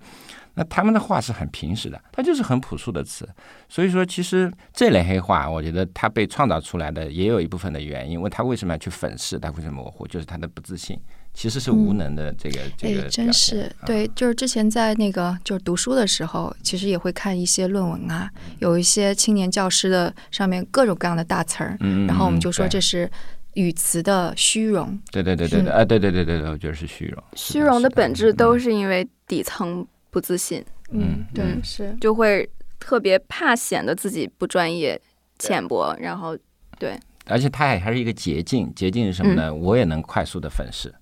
[0.55, 3.29] 那他们的话是很平实的，他就是很朴素的词。
[3.69, 8.13] 所以说，其实这类黑话，我觉得它被创造出来的也有一部分的原因。
[8.15, 10.97] 因为他为什么要去粉饰，他为什么模糊，就是他的不自信，
[11.33, 23.11] 其实是无能的这个、这个哎，真是对，就是之前在那个就是读书的时候，其实也会看一些论文啊，有一些青年教师的上面各种各样的大词儿，嗯嗯然后我们就说这是
[23.55, 24.97] 语词的虚荣。
[25.11, 27.21] 对对对对对，啊，对对对对对，我觉得是虚荣。
[27.35, 29.85] 虚荣的本质都嗯是因为底层
[30.15, 32.49] 不自信，嗯对，嗯是就会
[32.79, 35.01] 特别怕显得自己不专业、
[35.41, 36.39] 浅薄，然后
[36.79, 36.97] 对
[37.27, 39.53] 而且它还还是一个捷径，捷径是什么呢？
[39.53, 40.95] 我也能快速的粉饰。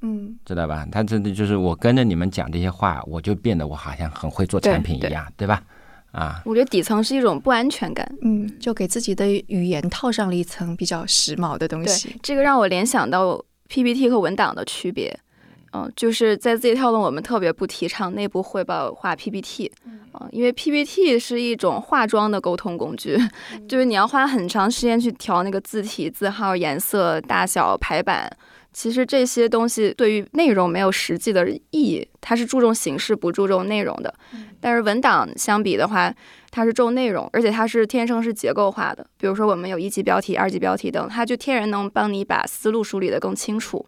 [0.00, 0.84] 嗯知道吧？
[0.90, 5.62] 他真的就是我跟着你们讲这些话，我就变得我好像很会做产品一样，对吧？
[6.10, 8.10] 啊，我觉得底层是一种不安全感。
[8.22, 15.16] 嗯，就给自己的语言套上了一层比较时髦的东对西。，这个让我联想到 PPT 和文档的区别。
[15.72, 23.18] 嗯，就是在字节跳动，我们特别不提倡内部汇报画 PPT，嗯，因为 PPT 是一种化妆的沟通工具，
[23.68, 28.30] 就是你要花很长时间去调那个字体、字号、颜色、大小、排版。
[28.72, 34.14] 其实这些东西对于内容没有实际的意义，它是注重形式不注重内容的。
[34.60, 36.14] 但是文档相比的话，
[36.50, 39.06] 它是重内容，而且它是天生是结构化的。
[39.16, 43.84] 比如说我们有一级标题、二级标题等，它就天然能帮你把思路梳理得更清楚。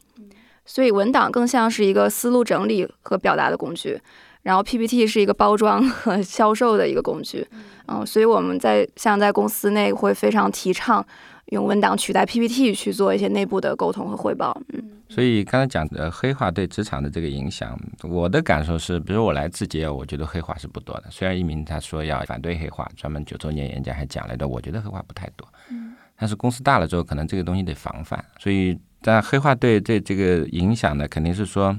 [0.68, 3.98] 所以文档更像是一个思路整理和表达的工具，
[4.42, 7.46] 然后 PPT 是一个包装和销售的一个工具。
[7.86, 11.02] 嗯，所以我们在像在公司内会非常提倡
[11.46, 14.54] 用文档取代 PPT 去做一些内部的沟通和汇报。
[14.74, 21.04] 嗯所以刚才讲的黑化对职场的这个影响，我的感受是，比如我来字节，我觉得黑化是不多的。
[21.10, 25.48] 虽然一鸣他说要反对黑化，专门九周年演讲还讲来的，我觉得黑化不太多。
[25.70, 28.22] 嗯但是公司大了之后，可能这个东西得防范。
[28.38, 31.78] 所以，但黑化对对这个影响呢，肯定是说，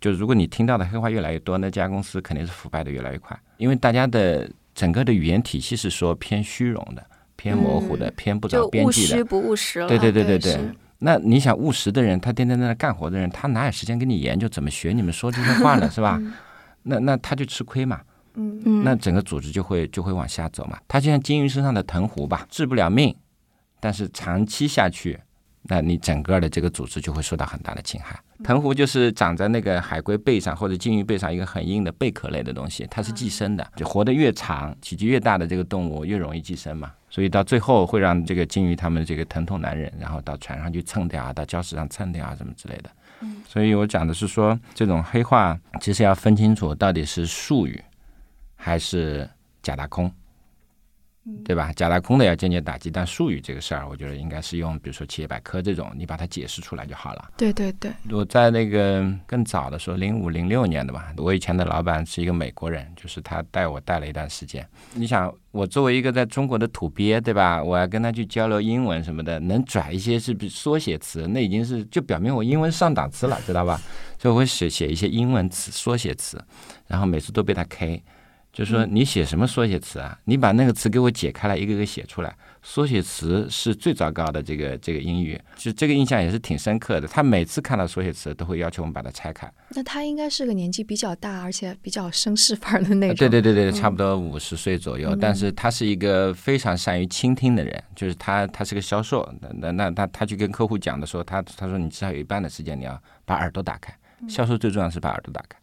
[0.00, 7.04] 就如果你听到的黑话越来越多，那家公司肯定是腐败的越来越快，因为大家的整个的语言体系是说偏虚荣的、
[7.36, 9.24] 偏模糊的、偏不就着边际的务实。
[9.24, 9.88] 不务实了。
[9.88, 10.58] 对对对对对。
[11.00, 15.88] 那你想务实的人，他天天在那干活的人，他哪有时间跟你研究怎么学你们说这些话呢？
[15.94, 16.20] 是吧？
[16.82, 18.00] 那那他就吃亏嘛。
[18.34, 20.78] 嗯嗯，那整个组织就会就会往下走嘛。
[20.88, 23.14] 他就像金鱼身上的藤壶吧，治不了命，
[23.80, 25.18] 但是长期下去，
[25.68, 28.18] 那你整个的这个组织就会受到很大的侵害。
[28.42, 36.92] 藤壶就是长在那个海龟背上或者金鱼背上一个很硬的贝壳类的东西，它是寄生的，就活得越长，体积越大的这个动物越容易寄生嘛。
[37.10, 42.90] 所以到最后会让这个金鱼它们这个疼痛难忍，然后到船上去蹭掉啊，到礁石上蹭掉啊什么之类的。
[43.48, 47.82] 所以我讲的是说，这种黑话其实要分清楚到底是术语
[48.54, 49.28] 还是
[49.62, 50.10] 假大空。
[51.44, 51.70] 对吧？
[51.74, 57.30] 假大空的要间接打击，但术语这个事儿，我觉得应该是用，比如说企业百科这种，你把它解释出来就好了。
[57.36, 64.66] 对对对，我在那个更早的时候，零五零六年的吧，我以前的老板是一个美国人，就是他带我带了一段时间。
[64.94, 67.62] 你想，我作为一个在中国的土鳖，对吧？
[67.62, 73.78] 我要跟他去交流英文什么的，能拽一些是缩写词，那已经是就表明我英文上档次了，知道吧？
[74.18, 76.42] 所以我会写写一些英文词缩写词，
[76.86, 78.02] 然后每次都被他 K。
[78.58, 80.18] 就说你写什么缩写词啊？
[80.24, 82.36] 你把那个词给我解开来，一个个写出来。
[82.60, 87.06] 缩写词是最糟糕的这个这个英语，就这个印象也是挺深刻的。
[87.06, 89.48] 他每次看到缩写词，都会要求我们把它拆开。
[89.68, 93.14] 那他应该是个年纪比较大，而且比较绅士范儿的那种。
[93.16, 95.14] 对对对对，差不多五十岁左右。
[95.14, 99.32] 但是他是一个非常善于倾听的人，就是他他是个销售。
[99.40, 103.96] 那那那他他去跟客户讲的时候，他他说你至少有一半的时间你要把耳朵打开。
[104.28, 105.56] 销售最重要是把耳朵打开。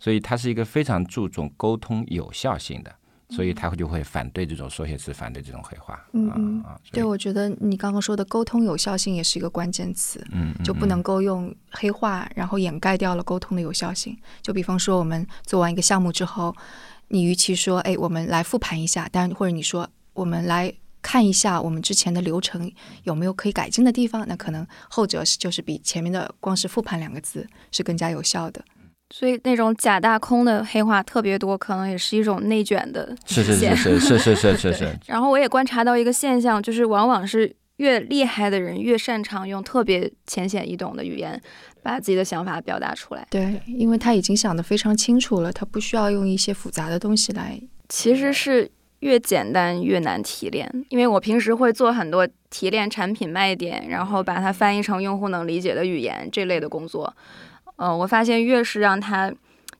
[0.00, 2.94] 所以他是一个非常注重沟通有效性的，
[3.30, 5.98] 所以他就会反对这种缩写词，反对这种黑话。
[6.12, 14.16] 嗯嗯，对，我觉得你刚刚说的沟通有效性也是一个关键词，嗯，就不能够用黑话，然后掩盖掉了沟通的有效性。
[14.42, 16.54] 就比方说，我们做完一个项目之后，
[17.08, 22.70] 你与其说，哎，我们来复盘一下，但或者你说，我们来看一下我们之前的流程
[23.04, 28.64] 有没有可以改进的地方，那可能后者是就是比前面的光是复盘两个字是更加有效的。
[29.12, 34.98] 所以那种假大空的黑话特别多，可能也是一种内卷的是是是是是是是是是。
[35.06, 41.38] 然后我也观察到一个现象，就是往往是越厉害的人越擅长用特别浅显易懂的语言，
[41.82, 43.26] 把自己的想法表达出来。
[43.28, 47.60] 对，因为他已经想得非常清楚了，他不需要用一些复杂的东西来。
[47.90, 48.70] 其实是
[49.00, 57.14] 越简单越难提炼，因为我平时会做很多提炼产品卖点，然后把它翻译成用户能理解的语言这类的工作。
[57.76, 59.32] 嗯，我发现越是让它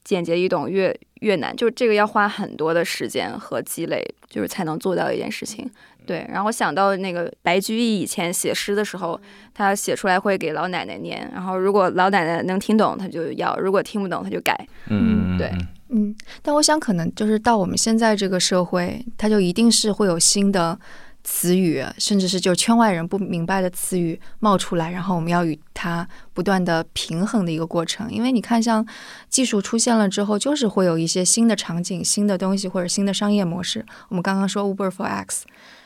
[0.05, 5.71] 简洁易懂，越越难，就是这个要花很多的时间和积累，就是才能做到一件事情。
[6.05, 9.21] 对，然后我想到那个白居易以前写诗的时候，
[9.55, 14.67] 他写出来会给老奶奶念，然后如果老奶奶能听懂，他就要；如果听不懂，他就改。
[14.89, 15.53] 嗯，对，
[15.91, 16.13] 嗯。
[16.43, 20.77] 但我想，可能就是到我们现在这个社会，它就一定是会有新的。
[21.25, 28.11] 词语，甚至是就圈外人不明白的词语冒出来，然后我们要与它不断的平衡的一个过程。
[28.13, 28.87] 因为你看，像
[29.29, 33.85] 技术出现了之后，就是会有一些新的场景、新的东西或者新的商业模式。
[34.09, 35.45] 我们刚刚说 Uber for X。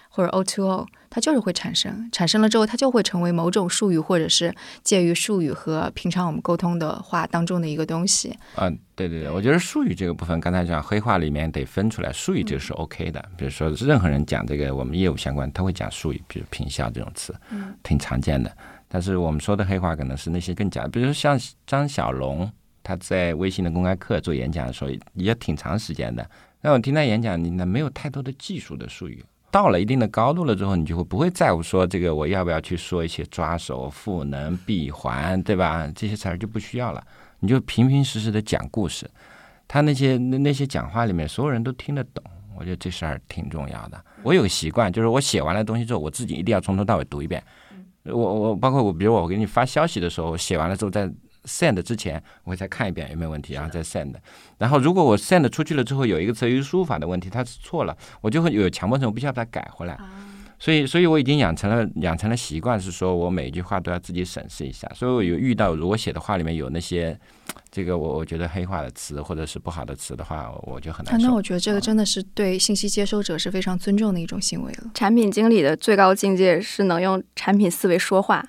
[0.08, 8.36] 或者 O2O，它就是会产生，产生了之后，它就会成为某种术语，或者是介于术语和平常我们沟通的话当中的一个东西。
[8.56, 13.24] 嗯，对对对，我觉得术语这个部分，刚才讲黑话里面得分出来，术语这个是 OK 的。
[13.34, 17.34] 比如说，任何人讲这个我们业务相关，他会讲术语，比如平效这种词，
[17.82, 18.54] 挺常见的。
[18.86, 22.52] 但是我们说的黑话，可能是那些更假，比如说像张小龙，
[22.82, 26.28] 他在微信的公开课做演讲的时候，也挺长时间的。
[26.60, 29.24] 那我听他演讲，你呢没有太多的技术的术语。
[29.50, 35.90] 到了一定的高度了之后，你就会不会在乎说这个我要不要去说一些抓手、赋能、闭环，对吧？
[35.94, 37.02] 这些词儿就不需要了，
[37.40, 39.08] 你就平平实实的讲故事。
[39.66, 42.22] 他那些那那些讲话里面，所有人都听得懂。
[42.58, 44.04] 我觉得这事儿挺重要的。
[44.22, 47.42] 我有个习惯，就是我写完了东西之后，我自己一定要从头到尾读一遍。
[48.04, 51.10] 我我包括我，比如我给你发消息的时候，写完了之后再。
[51.46, 54.14] Send 之前我会再看一遍有没有问题，然后再 send。
[54.58, 59.98] 然后如果我 send 出去了之后有一个词语输入法的问题，它是错了，我就会有强迫症，我必须要把它改回来。
[60.58, 64.90] 所以，所以我已经养成了养成了习惯，是说我每一句话都要自己审视一下。
[64.94, 67.18] 所以我有遇到如果写的话里面有那些
[67.70, 71.28] 这个我我觉得黑化的词或者是不好的词的话，我就很难受。
[71.28, 74.90] 那我觉得这个真的是对信息接收者是非常尊重的一种行为了。
[74.94, 78.42] 产品经理的最高境界是能用产品思维说话。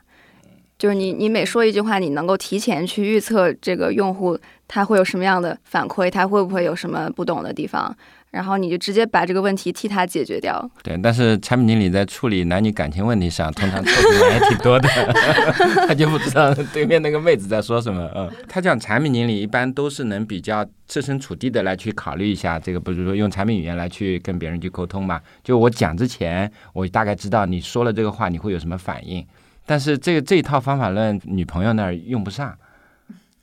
[0.78, 4.38] 就是你，你每说一句话，你能够提前去预测这个用户
[4.68, 7.96] 他会有什么样的反馈，他会不会有什么不懂的地方，
[8.30, 10.70] 然后你就直接把这个问题替他解决掉。
[10.84, 14.88] 对，但是产品经理在处理男女感情问题上，通常错的还挺多的，
[15.88, 18.08] 他就不知道对面那个妹子在说什么。
[18.16, 25.20] 嗯，他讲产品经理一般都是能比较设身处地的来去考虑一下这个，不是说用产品语言来去跟别人去沟通嘛？
[25.44, 29.26] 就我讲之前，我大概知道你说了这个话你会有什么反应。
[29.68, 32.58] 但是这个这一套方法论，女朋友那儿用不上，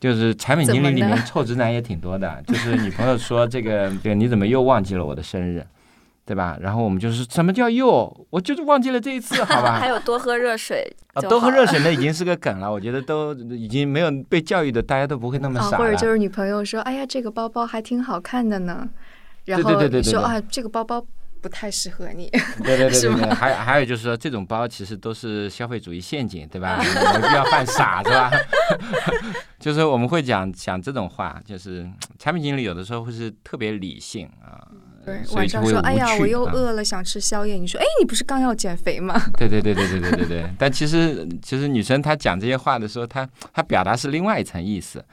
[0.00, 2.42] 就是产品经理里面臭直男也挺多的。
[2.48, 5.64] 就是女朋友说这个，这个你怎么又忘记了我的生日，
[6.24, 6.56] 对吧？
[6.62, 8.26] 然后我们就是什么叫又？
[8.30, 9.76] 我就是忘记了这一次，好吧？
[9.78, 12.72] 还有多喝热水啊，多喝热水那已经是个梗了。
[12.72, 18.88] 我觉得都已经没有被教育的，大家都不会那么傻或者就是女朋友说，哎呀，这个包包还挺好看的呢。
[19.44, 21.04] 然后说啊，这个包包。
[21.44, 22.30] 不太适合你，
[22.64, 26.78] 对对对对， 还还有就是说，这种包其实都是消费主义陷阱，对吧？
[26.80, 28.30] 没必要犯傻，是吧？
[29.61, 31.87] 就是我们会讲讲这种话，就是
[32.19, 34.56] 产品经理有的时候会是特别理性啊，
[35.04, 37.56] 对，晚上说，哎呀，我又饿了，想吃宵夜。
[37.56, 39.14] 你说，哎，你不是刚要减肥吗？
[39.37, 40.50] 对对对对对对对对。
[40.58, 45.04] 但其实其实女生她讲这些话的时候，她她表达是另外一层意思。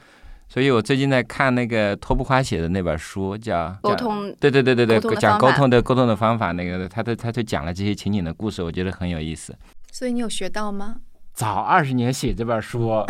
[0.52, 9.56] 所以我最近在看那个托布花写的那本书，叫叫沟通对对对对对讲沟通的沟通的方法，那个他都他就讲了这些情景的故事，我觉得很有意思。
[9.90, 10.96] 所以你有学到吗？
[11.32, 13.02] 早二十年写这本书，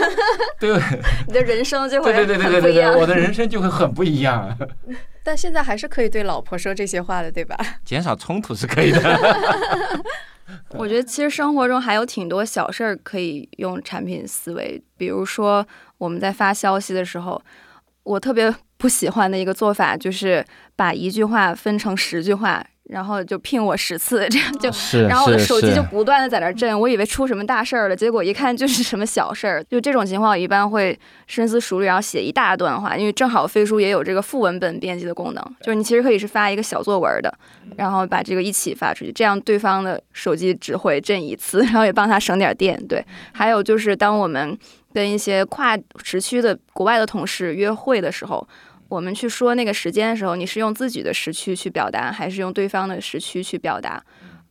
[0.58, 0.80] 对
[1.26, 4.56] 你的人生就会对对对对对对，我的人生就会很不一样。
[5.22, 7.54] 但现在还是可以对老婆说这些话的，对吧？
[7.84, 8.98] 减少冲突是可以的。
[10.70, 15.66] 我觉得其实生活中还有挺多小事儿可以用产品思维，比如说
[15.98, 17.40] 我们在发消息的时候，
[18.02, 20.44] 我特别不喜欢的一个做法就是
[20.76, 24.70] 把一句话分成十句话，然后就聘我十次，这样就。
[25.06, 29.62] 然后我的手机就不断的在那儿震，我以为出什么大事儿了，结果一看就是什么小事儿。
[29.64, 37.32] 就这种情况，我一般会深思熟虑，然后写一大段话，因为正好飞书也有这个副文本编辑的功能，就是你其实可以是发一个小作文的，
[37.76, 42.82] 然后把这个一起发出去，这样对方的手机只会震一次，然后也帮他省点电。
[42.88, 44.58] 对，还有就是当我们
[44.94, 48.48] 跟一些跨时区的国外的同事约会的时候。
[48.88, 54.02] 我们去说那个时间的时候，你是用自己的时区去表达，还是用对方的时区去表达？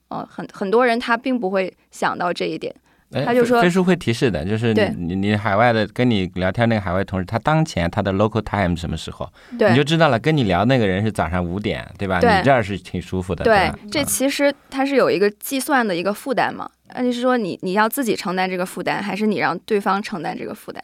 [0.10, 2.74] 呃，很很多人他并不会想到这一点。
[3.14, 10.20] 哎他就说飞书会提示的，就是你你你海外的跟你聊天那个海外同事，他当前他的 local time 什么时候，你就知道了。
[10.20, 12.20] 跟你聊那个人是早上五点，对吧？
[12.20, 16.70] 对你这儿是挺舒服的，对吧，这嗯其实它是有一个计算的一个负担嘛。
[16.98, 20.82] 那就是说你你要自己承担这个负担，还是你让对方承担这个负担？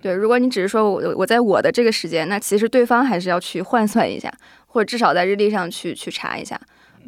[0.00, 4.32] 对，如果你只是说我我在我的这个时间，那其实对方还是要去换算一下，
[4.66, 6.60] 或者至少在日历上去去查一下。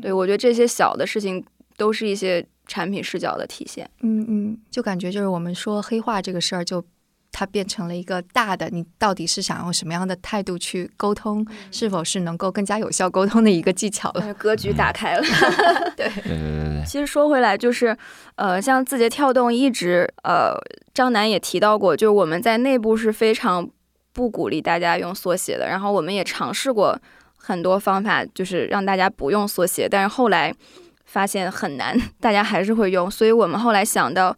[0.03, 1.45] 对我觉得这些小的事情
[1.77, 3.89] 都是一些产品视角的体现。
[4.01, 6.85] 嗯嗯，就感觉就是我们说黑化这个事儿，就
[7.33, 14.33] 它变成了一个大的，你到底是想用什么样的态度去沟通，是否是能够更加有效沟通的一个技巧了。
[14.35, 15.23] 格局打开了。
[15.97, 17.97] 对对对对，其实说回来，就是，
[18.35, 20.55] 呃，像字节跳动一直，呃，
[20.93, 23.69] 张楠也提到过，就是我们在内部是非常
[24.13, 25.69] 不鼓励大家用缩写的。
[25.69, 26.99] 然后我们也尝试过
[27.37, 30.53] 很多方法，就是让大家不用缩写，但是后来
[31.05, 33.11] 发现很难，大家还是会用。
[33.11, 34.37] 所以我们后来想到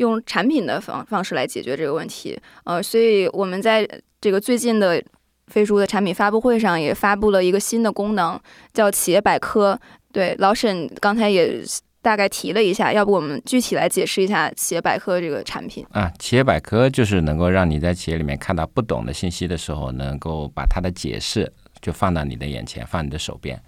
[0.00, 2.36] 用产品的方方式来解决这个问题。
[2.64, 3.86] 呃，所以我们在
[4.20, 5.02] 这个最近的
[5.46, 8.38] 飞书的产品发布会上也发布了一个新的功能，
[8.72, 9.78] 叫企业百科。
[10.10, 11.62] 对，老沈刚才也
[12.02, 15.86] 大概提了一下，要不我们具体来解释一下企业百科这个产品？
[15.90, 23.60] 啊，企业百科就是能够让你在企业里面看到不懂的信息的时候，能够把它的解释就放到你的眼前，放你的手边，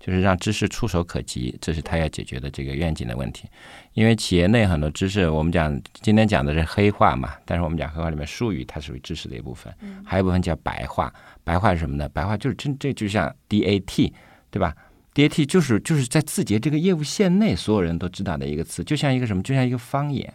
[0.00, 3.46] 就是让知识触手可及，这是他要解决的这个愿景的问题。
[3.92, 9.72] 因为企业内很多知识，我们讲今天讲的是黑话嘛，但是我们讲黑话里面术语它属于知识的一部分，
[10.04, 11.12] 还有一部分叫白话。
[11.44, 12.08] 白话是什么呢？
[12.08, 14.12] 白话就是真这就像 DAT，
[14.50, 14.74] 对吧
[15.14, 20.32] ？DAT 就是就是在字节这个业务线内所有人都知道的一个词，就像一个什么，就像一个方言，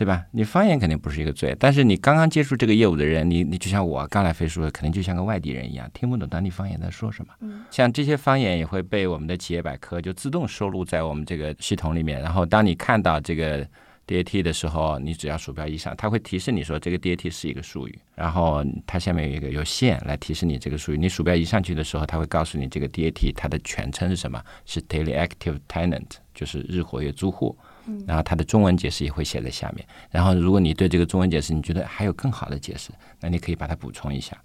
[0.00, 0.24] 对吧？
[0.30, 7.34] 你方言肯定不是一个罪，但是你刚刚接触这个业务的人，你你就像我刚来飞书，肯定就像个外地人一样，听不懂当地方言在说什么。
[7.70, 13.62] 像这些方言也会被我们的企业百科就自动收录在我们这个系统里面，然后当你看到这个
[14.06, 20.96] DAT 的时候，你只要鼠标一上，它会提示你说这个 DAT 是一个术语，然后它下面有一个有线来提示你这个术语。
[20.96, 27.54] 你鼠标一上去的时候，它会告诉你这个 DAT 它的全称是什么，是 Daily Active Tenant，就是日活跃租户。
[28.06, 29.86] 然后它的中文解释也会写在下面。
[30.10, 34.36] 然后如果你对这个中文解释你觉得还有更好的解释，那你可以把它补充一下，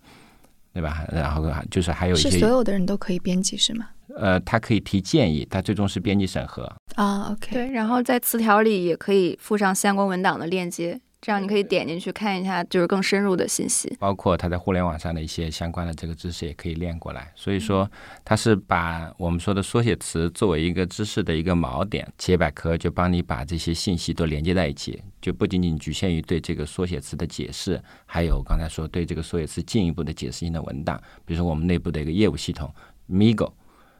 [0.74, 1.06] 对吧？
[1.12, 3.88] 然后就是还有一些是所有的人都可以编辑是吗？
[4.18, 6.72] 呃，他可以提建议，他最终是编辑审核。
[6.96, 13.92] 啊，OK，对，然后在词条里也可以附上相关文档的链接，这样你可以点进去看一下，就是更深入的信息。
[14.00, 17.32] 包括它在互联网上的一些相关的这个知识也可以练过来。
[17.36, 17.90] 所以说，
[18.24, 32.72] 它是把我们说的缩写词作为一个知识的一个锚点，企业百科就帮你把这些信息都连接在一起，就不仅仅局限于对这个缩写词的解释，还有刚才说对这个缩写词进一步的解释性的文档，比如说我们内部的一个业务系统
[33.10, 33.52] Migo。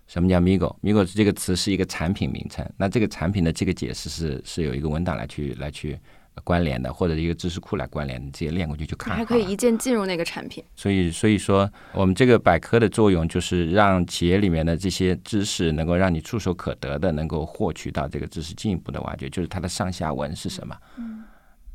[0.06, 5.98] 什么叫 Migo？Migo 这个词是一个产品名称，那这个产品的这个解释是是有一个文档来去来去
[6.44, 9.16] 关联的，或者一个知识库来关联的，直接链过去就看。
[9.16, 10.64] 还可以一键进入那个产品。
[10.76, 20.76] 所以，所以说，我们这个百科的作用就是让企业里面的这些知识能够让你触手可得的，能够获取到这个知识进一步的挖掘，就是它的上下文是什么。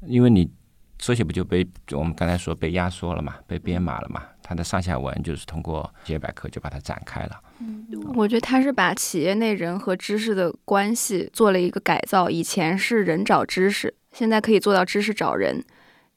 [0.07, 0.51] 因为你
[0.99, 7.41] 缩写不就被我们刚才说被压缩了嘛，被编码了嘛，它的上下文就是通过企业百科就把它展开了。
[8.15, 12.31] 我觉得他是把企业内人和知识的关系做了一个改造。
[12.31, 15.65] 以前是人找知识，现在可以做到知识找人，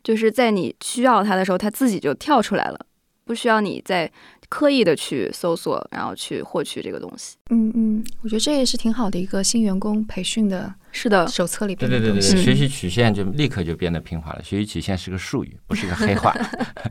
[0.03, 2.85] 就是在你需要它的时候，它自己就跳出来了，
[3.23, 4.11] 不需要你再
[4.53, 7.37] 刻意的去搜索，然后去获取这个东西。
[7.49, 12.19] 嗯嗯，我觉得这也是挺好的一个新员工培训的是的，手册里对对对对。
[12.19, 14.43] 对学习曲线就立刻就变得平滑了。
[14.43, 16.31] 学习曲线是个术语，不是个黑话。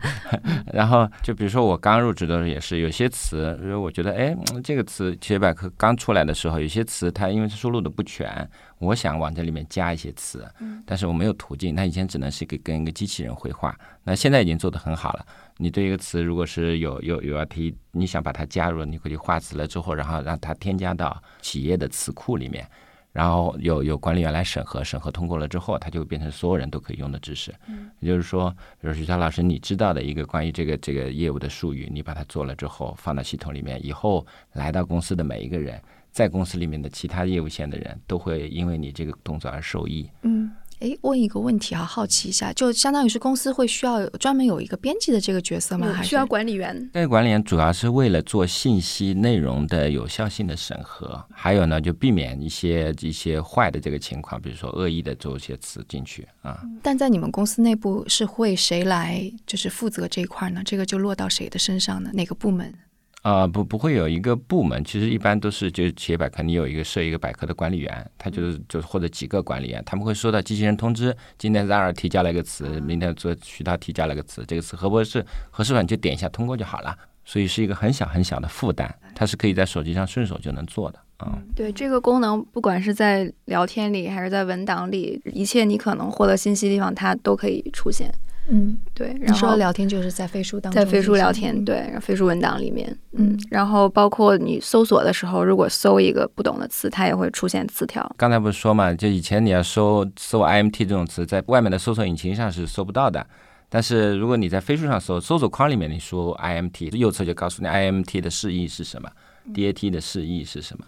[0.74, 8.50] 然后就比如说我刚入职的时候也是，有些词，比如我觉得哎，嗯这个词企业百科刚出来的时候，有些词它因为输入的不全，
[8.80, 10.44] 我想往这里面加一些词，
[10.84, 11.76] 但是我没有途径。
[11.76, 15.24] 它以前只能是给跟一个机器人绘画，那现在已经做得很好了。
[15.62, 22.66] 你对一个词如果是有有有要提，你想把它加入，你可以划词了之后，然后让它添加到企业的词库里面。
[23.12, 27.54] 然后有有管理员来审核，审核通过了之后，它就会变成所有人都可以用的知识。
[28.00, 28.50] 也就是说，
[28.80, 35.78] 比如徐涛老师，你知道的一个关于这个这个业务的术语，你把它做了之后，放到系统里面，以后来到公司的每一个人，
[36.10, 40.08] 在公司里面的其他业务线的人都会因为你这个动作而受益。
[40.22, 40.50] 嗯，
[40.82, 45.92] 诶，问一个问题啊，好奇一下，就相当于是公司会需要专门有一个编辑的这个角色吗？
[45.92, 46.90] 还是需要管理员。
[46.92, 56.60] 这个管理员主要是为了做信息内容的有效性的审核，还有呢，就避免一些一些坏的这个情况，比如说恶意的做一些词进去啊。
[56.82, 60.62] 但在你们公司内部是会谁来就是负责这一块呢？
[60.64, 62.10] 这个就落到谁的身上呢？
[62.12, 62.74] 哪个部门？
[63.22, 81.38] 啊、不不会有一个部门，其实一般都是就是企业百科，你有一个设一个百科的管理员，他就是就是或者几个管理员，他们会收到机器人通知，今天 Zara 提交了一个词，明天做徐涛提交了一个词，这个词合不合适，合适吧你就点一下通过就好了，所以是一个很小很小的负担，它是可以在手机上顺手就能做的啊。
[81.54, 88.12] 对这个功能，不管是在聊天里还是在文档里，一切你可能获得信息的地方，它都可以出现。
[88.52, 98.14] 嗯，对，你然后说聊天就是在飞书当中在飞书聊天，，对，然后飞书文档里面，嗯嗯，然后包括你搜索的时候，如果搜一个不懂的词，它也会出现词条。
[98.18, 103.26] 刚才不是说嘛，就以前你要搜搜 IMT 这种词，在外面的搜索引擎上是搜不到的。
[103.70, 109.08] 但是如果你在飞书上搜，搜索框里面你输 IMT，右侧就告诉你 IMT 的释义是什么
[109.54, 110.84] ，DAT 的释义是什么，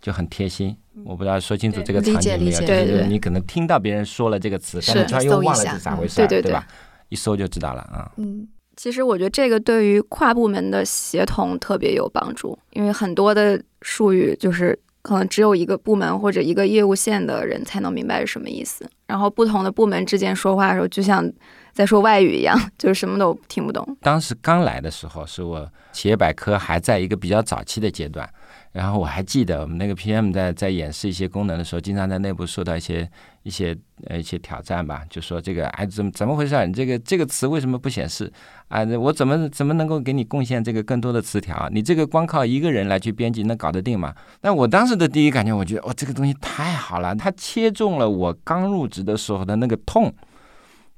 [0.00, 0.74] 就很贴心。
[1.04, 6.66] 我不知道说清楚这个理场景没有，就是对对你可能听到别人说了这个词，但是是突然又忘了搜一下是咋回事，对对对吧？
[7.12, 8.10] 一搜就知道了啊。
[8.16, 21.30] 嗯其实我觉得这个对于跨部门的协同特别有帮助，因为很多的术语就是可能只有一个部门或者一个业务线的人才能明白是什么意思，然后不同的部门之间说话的时候，就像
[21.74, 23.86] 在说外语一样， 就是什么都听不懂。
[24.00, 28.26] 当时刚来的时候，是我企业百科还在一个比较早期的阶段，
[28.72, 33.08] 然后我还记得我们那个 PM 在在演示一些功能的时候，经常在内部受到一些
[33.42, 36.66] 一些呃一些挑战吧，就说这个哎怎么怎么回事儿？
[36.66, 38.32] 你这个这个词为什么不显示
[38.68, 38.82] 啊？
[38.98, 41.68] 我怎么怎么能够给你贡献这个更多的词条？
[41.70, 44.14] 你这个光靠一个人来去编辑能搞得定吗？
[44.40, 50.12] 那我当时的第一感觉，我觉得哇、这个东西太好了，它切中了我刚入职的时候的那个痛。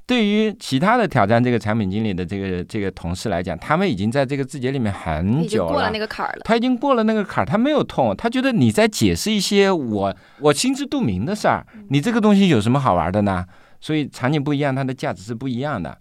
[0.06, 6.42] 对于其他的挑战这个产品经理的这个这个同事来讲，他们已经在这个字节里面很久已经过了那个坎儿了。
[6.44, 13.44] 他已经过了那个坎儿，他没有痛，他觉得你在解释一些我我心知肚明的事儿，你这个东西有什么好玩的呢？
[13.80, 15.96] 所以场景不一样，它的价值是不一样的。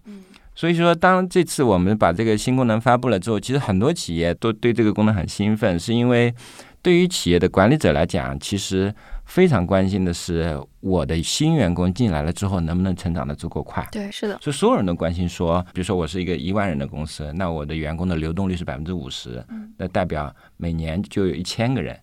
[0.54, 6.32] 所以说，当这次我们把这个新功能发布了之后，其实很多企业都对这个功能很兴奋，是因为
[6.80, 8.94] 对于企业的管理者来讲，其实
[9.24, 13.86] 非常关心的是我的新员工进来了之后能不能成长的足够快。
[13.90, 19.44] 对，是的，所以所有人都关心说，比如说我是一个一万人的公司，那我的员工的流动率是百分之五十，
[19.76, 21.98] 那代表每年就有一千个人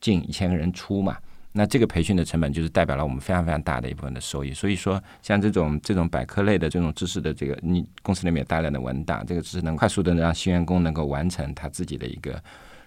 [0.00, 1.16] 进，一千个人出嘛。
[1.50, 4.52] 那这个培训的成本就是代表了我们非常非常大的一部分的收益。
[4.52, 12.40] 所以说，像这种这种百科类的这种知识的这个，你公司里面有大量的文档，这个知识能快速的让新员工能够完成他自己的一个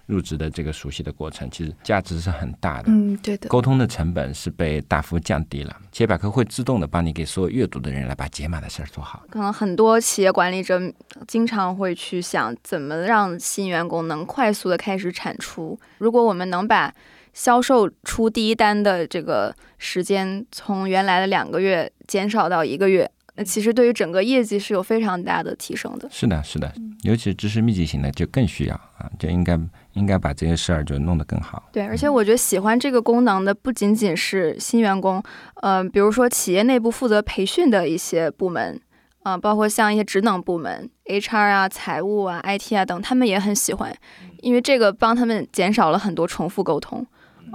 [0.06, 2.84] 入职的这个熟悉的过程，其实价值是很大的。
[2.88, 5.76] 嗯，对的，沟通的成本是被大幅降低了。
[5.90, 9.22] 企业百科会自动的帮你给所有阅读的人来把解码的事儿做好。
[9.30, 10.80] 可能很多企业管理者
[11.26, 15.78] 经常会去想，怎么让新员工能快速的开始产出。
[15.98, 16.92] 如果我们能把
[17.32, 26.06] 销售出第一单的这个时间从原来的两个月减少到一个月，那其实对于整个业绩是有非常大的提升的。
[26.10, 26.70] 是的，是的，
[27.02, 29.58] 尤其是知识密集型的就更需要啊，就应该
[29.94, 31.62] 应该把这些事儿就弄得更好。
[31.72, 35.22] 对，而且我觉得喜欢这个功能的不仅仅是新员工，
[35.56, 38.80] 呃，比如说企业内部负责培训的一些部门，
[39.22, 43.94] 啊、包括像一些职能部门，HR 啊、财务啊、IT 啊等，他们也很喜欢，
[44.40, 47.06] 因为这个帮他们减少了很多重复沟通。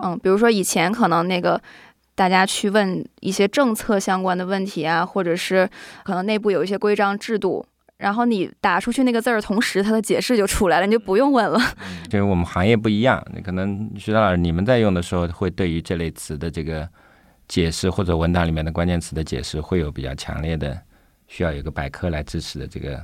[0.03, 1.59] 嗯，比如说以前可能那个
[2.13, 5.67] 大家去问一些政策相关的问题啊，或者是
[6.03, 7.65] 可能内部有一些规章制度。
[7.97, 11.59] 然后你打出去那个字儿，同时它的解释就出来了，你就不用问了。
[12.09, 16.87] 就是我们行业不一样，你可能徐导老师你们在用的时候，会对于这类词的这个
[17.47, 20.79] 解释或者文档里面的关键词的解释，会有比较强烈的
[21.27, 23.03] 需要有个百科来支持的这个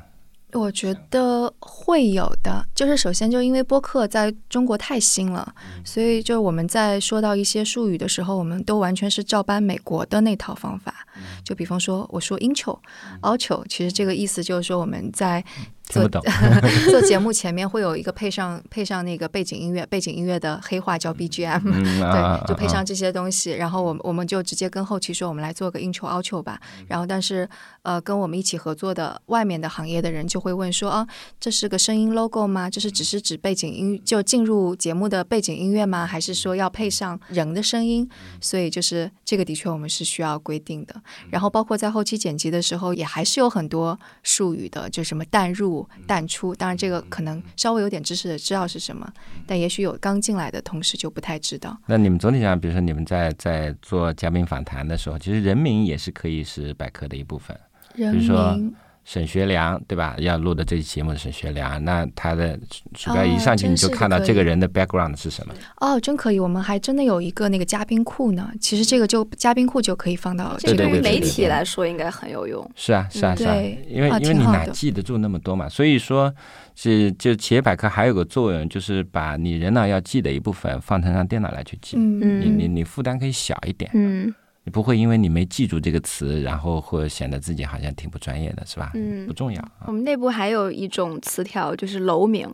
[0.54, 5.52] 我觉得会有的，就是首先就因为播客在中国太新了，
[5.84, 10.94] 所以就我们在说到一些术语的时候，我们都完全是照搬美国的那套方法。
[11.44, 12.80] 就比方说，我说 intro、
[13.22, 15.44] outro，其实这个意思就是说我们在
[15.84, 16.22] 做懂。
[16.90, 21.62] 做节目前面会有一个配上配上那个背景音乐，背景音乐的黑话叫 BGM，
[22.00, 26.60] 对，就配上这些东西，然后我们我们就直接跟后期说，我们来做个 intro outro 吧。
[26.88, 27.48] 然后但是
[27.82, 31.08] 呃，跟我们一起合作的外面的行业的人就会问说啊，
[31.40, 32.70] 这是个声音 logo 吗？
[32.70, 36.06] 这是只是指背景音就进入节目的背景音乐吗？
[36.08, 38.10] 还是说要配上人的声音？
[38.40, 40.96] 所以就是这个的确我们是需要规定的。
[41.30, 46.54] 然后包括在后期剪辑的时候，也还是有很多术语的，就什么淡入、淡出。
[46.56, 49.12] 当然这个可能稍微有点知识的知道是什么，
[49.46, 51.78] 但也许有刚进来的同事就不太知道。
[51.86, 57.58] 那你们总体上，比如说你们在在做嘉宾访谈的时候，其实人名也是可以是百科的一部分。
[57.96, 58.74] 人比如说名
[59.06, 60.16] 沈学良，对吧？
[60.20, 62.58] 要录的这期节目是沈学良，那他的
[62.96, 65.54] 鼠标一哦上去，你就看到这个人的 background 是什么。
[65.82, 68.50] 哦，真可以，我们还真的有一个那个嘉宾库呢。
[68.62, 72.66] 其实这个就嘉宾库就可以放到这这个个对于媒对对对对体来说应该很有用。
[72.76, 75.68] 是啊，是啊，嗯是啊对，因为啊因为你哪记得住那么多嘛？
[75.68, 76.34] 所以说
[76.74, 84.34] 是就企业百科还有个作用，就是把你人脑要记的一部分放成让电脑来去记，嗯你你你负担可以小一点，嗯
[84.66, 88.92] 你不会因为你没记住这个词，然后会显得自己好像挺不专业的，是吧？
[88.96, 89.88] 嗯不重要啊。
[89.88, 92.48] 我们内部还有一种词条，就是楼名，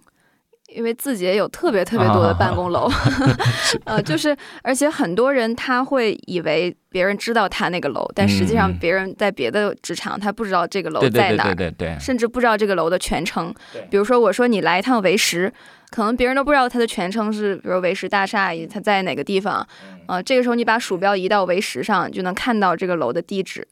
[0.76, 2.90] 因为字节有特别特别多的办公楼，
[3.86, 13.54] 呃，就是而且很多人他会以为别人知道他那个楼，但实际上别人在别的职场他不知道这个楼对对对在哪儿，对对对，甚至不知道这个楼的全称。
[13.90, 15.54] 比如说我说你来一趟为实，
[15.90, 19.68] 可能别人都不知道它的全称是，比如维实大厦它在哪个地方，
[20.08, 23.68] 呃，这个时候你把鼠标移到维实上，就能看到这个楼的地址。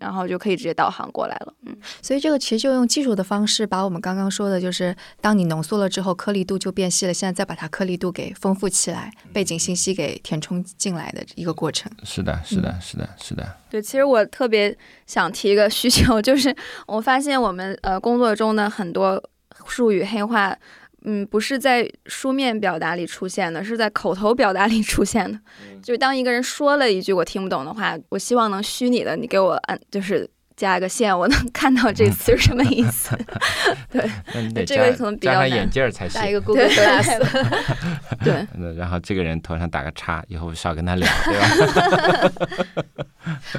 [0.00, 1.54] 然后就可以直接导航过来了。
[1.64, 7.14] 嗯，所以这个其实就用技术的方式，把我们刚刚说的，就是当你浓缩了之后，颗粒度就变细了。
[7.14, 11.90] 现在再把它颗粒度给丰富起来，背景信息给填充进来的一个过程。
[12.02, 13.56] 是的，是的，是的，是的。
[13.70, 14.76] 对，其实我特别
[15.06, 16.54] 想提一个需求， 就是
[16.86, 19.22] 我发现我们呃工作中的很多
[19.66, 20.54] 术语黑话。
[21.04, 25.38] 嗯，不是在书面表达里出现的，是在口头表达里出现的。
[25.82, 33.16] 就是当一个人说了一句我听不懂的话，我希望能虚拟的，你给我按就是加个线，我能看到这词是什么意思。
[33.90, 36.20] 对， 那你得这个可能比较难加上眼镜儿才行。
[36.20, 37.18] 加一个 Google Glass，
[38.22, 42.32] 对，嗯然后这个人头上打个叉，以后少跟他聊，对吧？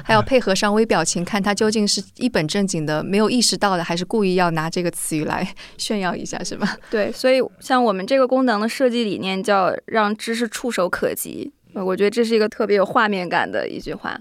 [0.04, 6.76] 还要配合上微表情，看他究竟是一本正经的没有意识到的，还是故意要拿这个词语来炫耀一下，是吧？
[6.88, 14.18] 对，所以像我们这个功能的设计理念叫让知识触手可及，呃我觉得这是一个特别有画面感的一句话。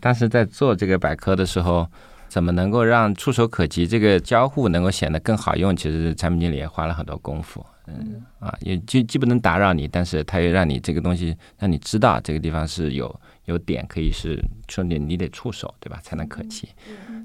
[0.00, 1.86] 当时在做这个百科的时候，
[2.28, 5.74] 怎么能够让触手可及这个交互能够显得更好用？
[5.74, 7.64] 其实产品经理也花了很多功夫。
[7.88, 14.36] 嗯啊，也既既不能打扰你，但是它又让你这个东西让你知道这个地方是有有点可以是
[14.68, 16.68] 说你你得触手对吧才能可及，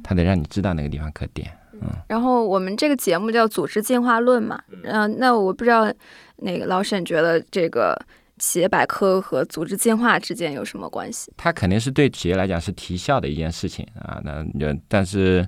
[0.03, 1.51] 它得让你知道那个地方可点。
[1.73, 5.91] 嗯然后我们这个节目叫《组织进化论》嘛，嗯、那我不知道
[6.35, 7.99] 那个老沈觉得这个
[8.41, 11.31] 企业百科和组织进化之间有什么关系？
[11.37, 14.19] 它肯定是对企业来讲是提效的一件事情啊。
[14.23, 15.47] 那就但是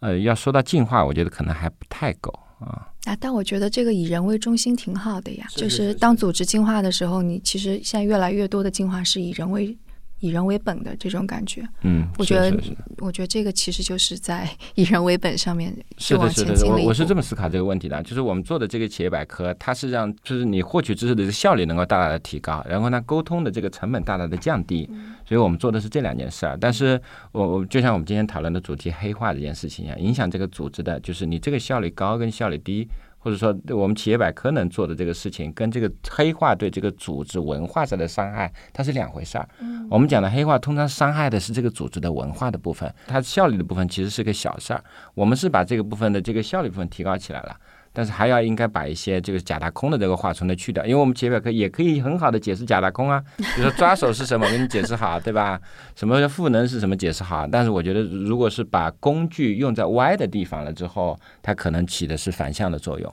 [0.00, 2.86] 呃，要说到进化，我觉得可能还不太够啊。
[3.06, 5.46] 啊，但我觉得这个以人为中心挺好的呀。
[5.48, 9.74] 是就是是是当组织进化的时候，你其实现在越来越多的进化是以人为
[10.20, 11.62] 以人为本的这种感觉。
[11.82, 12.56] 嗯，我觉得
[12.98, 16.84] 我觉得这个其实就是在 以人为本上面是往是的，前进了一步。
[16.84, 24.88] 我我是这么思考这个问题的，就是我们做的这个企业百科，它是让就是你获取知识的效率能够大大的提高，然后呢，沟通的这个成本大大的降低，
[25.26, 26.56] 所以我们做的是这两件事儿。
[26.60, 27.00] 但是
[27.32, 32.88] 我我就像我们今天讨论的主题黑化这件事情一样，影响这个组织的就是你这个效率高跟效率低。
[33.22, 39.46] 或者说，我们企业百科能做的这个事情，跟这个黑化对这个组织文化上的伤害，它是两回事儿。
[39.90, 44.82] 我们讲的黑化，通常伤害的是这个组织的文化的部分，它效率的部分其实是个小事儿。
[45.14, 47.54] 我们是把这个部分的这个效率部分提高起来了，
[47.92, 55.60] 但是还要应该把一些这个假大空的这个话从那去掉，因为我们企业百科也可以很好的解释假大空啊， 比如说抓手是什么，我给你解释好，对吧？
[55.96, 63.12] 什么赋能是什么解释好，但是我觉得如果是把工具用在歪的地方了之后，它可能起的是反向的作用。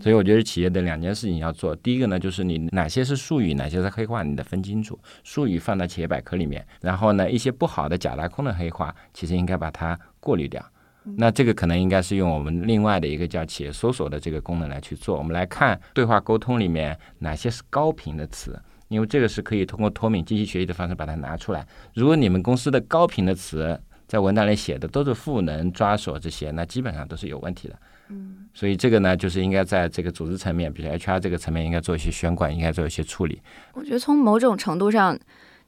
[0.00, 4.98] 所以我觉得企业的两件事情要做，第一个呢就是你哪些是术语，哪些是黑话，你得分清楚。
[5.24, 10.62] 术语放到企业百科里面，然后呢一些不好的假大空的黑话，其实应该把它过滤掉。
[11.16, 15.16] 那这个可能应该是用我们另外的一个叫企业搜索的这个功能来去做。
[15.16, 21.66] 我们来看对话沟通里面哪些是高频的词，因为这个是可以通过脱敏机器学习的方式把它拿出来。
[21.94, 27.78] 如果你们公司的高频的词在文档里写的都是赋能、抓手这些，那基本上都是有问题的。
[28.10, 33.42] 嗯，所以这个呢，就是应该在这个组织层面，比如 HR 这个层面，应该做一些宣管，应该做一些处理。
[33.74, 35.18] 我觉得从某种程度上，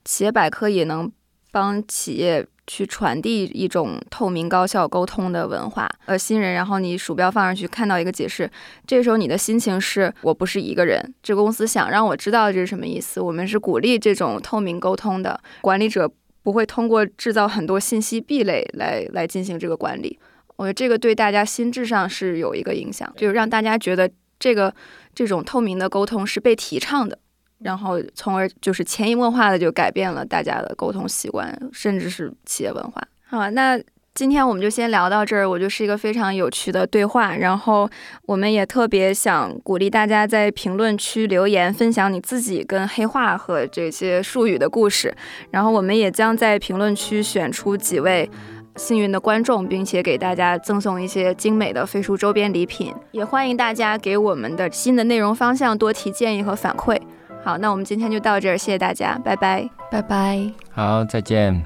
[0.07, 1.12] 企业百科也能
[1.53, 5.91] 帮企业去传递一种透明、高效沟通的文化。
[6.07, 8.49] 呃，新人，然后你鼠标放上去，看到一个解释，
[8.87, 13.21] 这时候你的心情是我不是一个人，这公司想让我知道这是什么意思。
[13.21, 16.09] 我们是鼓励这种透明沟通的，管理者
[16.45, 20.16] 不会通过制造很多信息壁垒来来进行这个管理。
[20.55, 24.09] 我觉得这个对大家心智上是有一个影响，就是让大家觉得
[24.39, 24.73] 这个
[25.12, 27.18] 这种透明的沟通是被提倡的，
[27.63, 33.03] 然后从而就是潜移默化的就改变了大家的沟通习惯，甚至是企业文化。
[33.27, 33.81] 好，那
[34.15, 35.49] 今天我们就先聊到这儿。
[35.49, 37.89] 我觉得是一个非常有趣的对话，然后
[38.27, 45.15] 我们也特别想鼓励大家在评论区留言，分享你自己跟黑化和这些术语的故事。
[45.51, 48.29] 然后我们也将在评论区选出几位。
[48.77, 56.97] 幸运的观众，并且给大家赠送一些精美的飞书周边礼品，也欢迎大家给我们的新的内容方向多提建议和反馈。
[57.43, 61.62] 好，那我们今天就到这儿，谢谢大家，拜拜，拜拜，好，再见。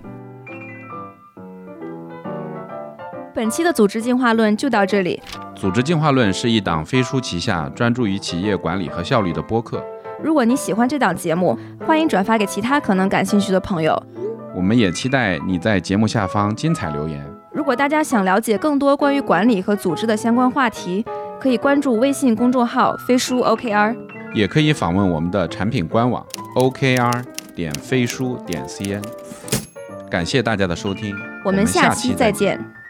[3.34, 5.20] 本期的组织进化论就到这里。
[5.56, 9.84] 组织进化论是一档飞书旗下专注于企业管理和效率的播客。
[10.22, 14.00] 如果你喜欢这档节目，欢迎转发给其他可能感兴趣的朋友。
[14.54, 17.20] 我们也期待你在节目下方精彩留言。
[17.52, 21.04] 如果大家想了解更多关于管理和组织的相关话题，
[21.40, 23.96] 可以关注微信公众号“飞书 OKR”，
[24.34, 26.26] 也可以访问我们的产品官网
[26.56, 27.24] OKR
[27.54, 29.02] 点飞书点 CN。
[30.10, 32.83] 感谢大家的收听，我们下期再见。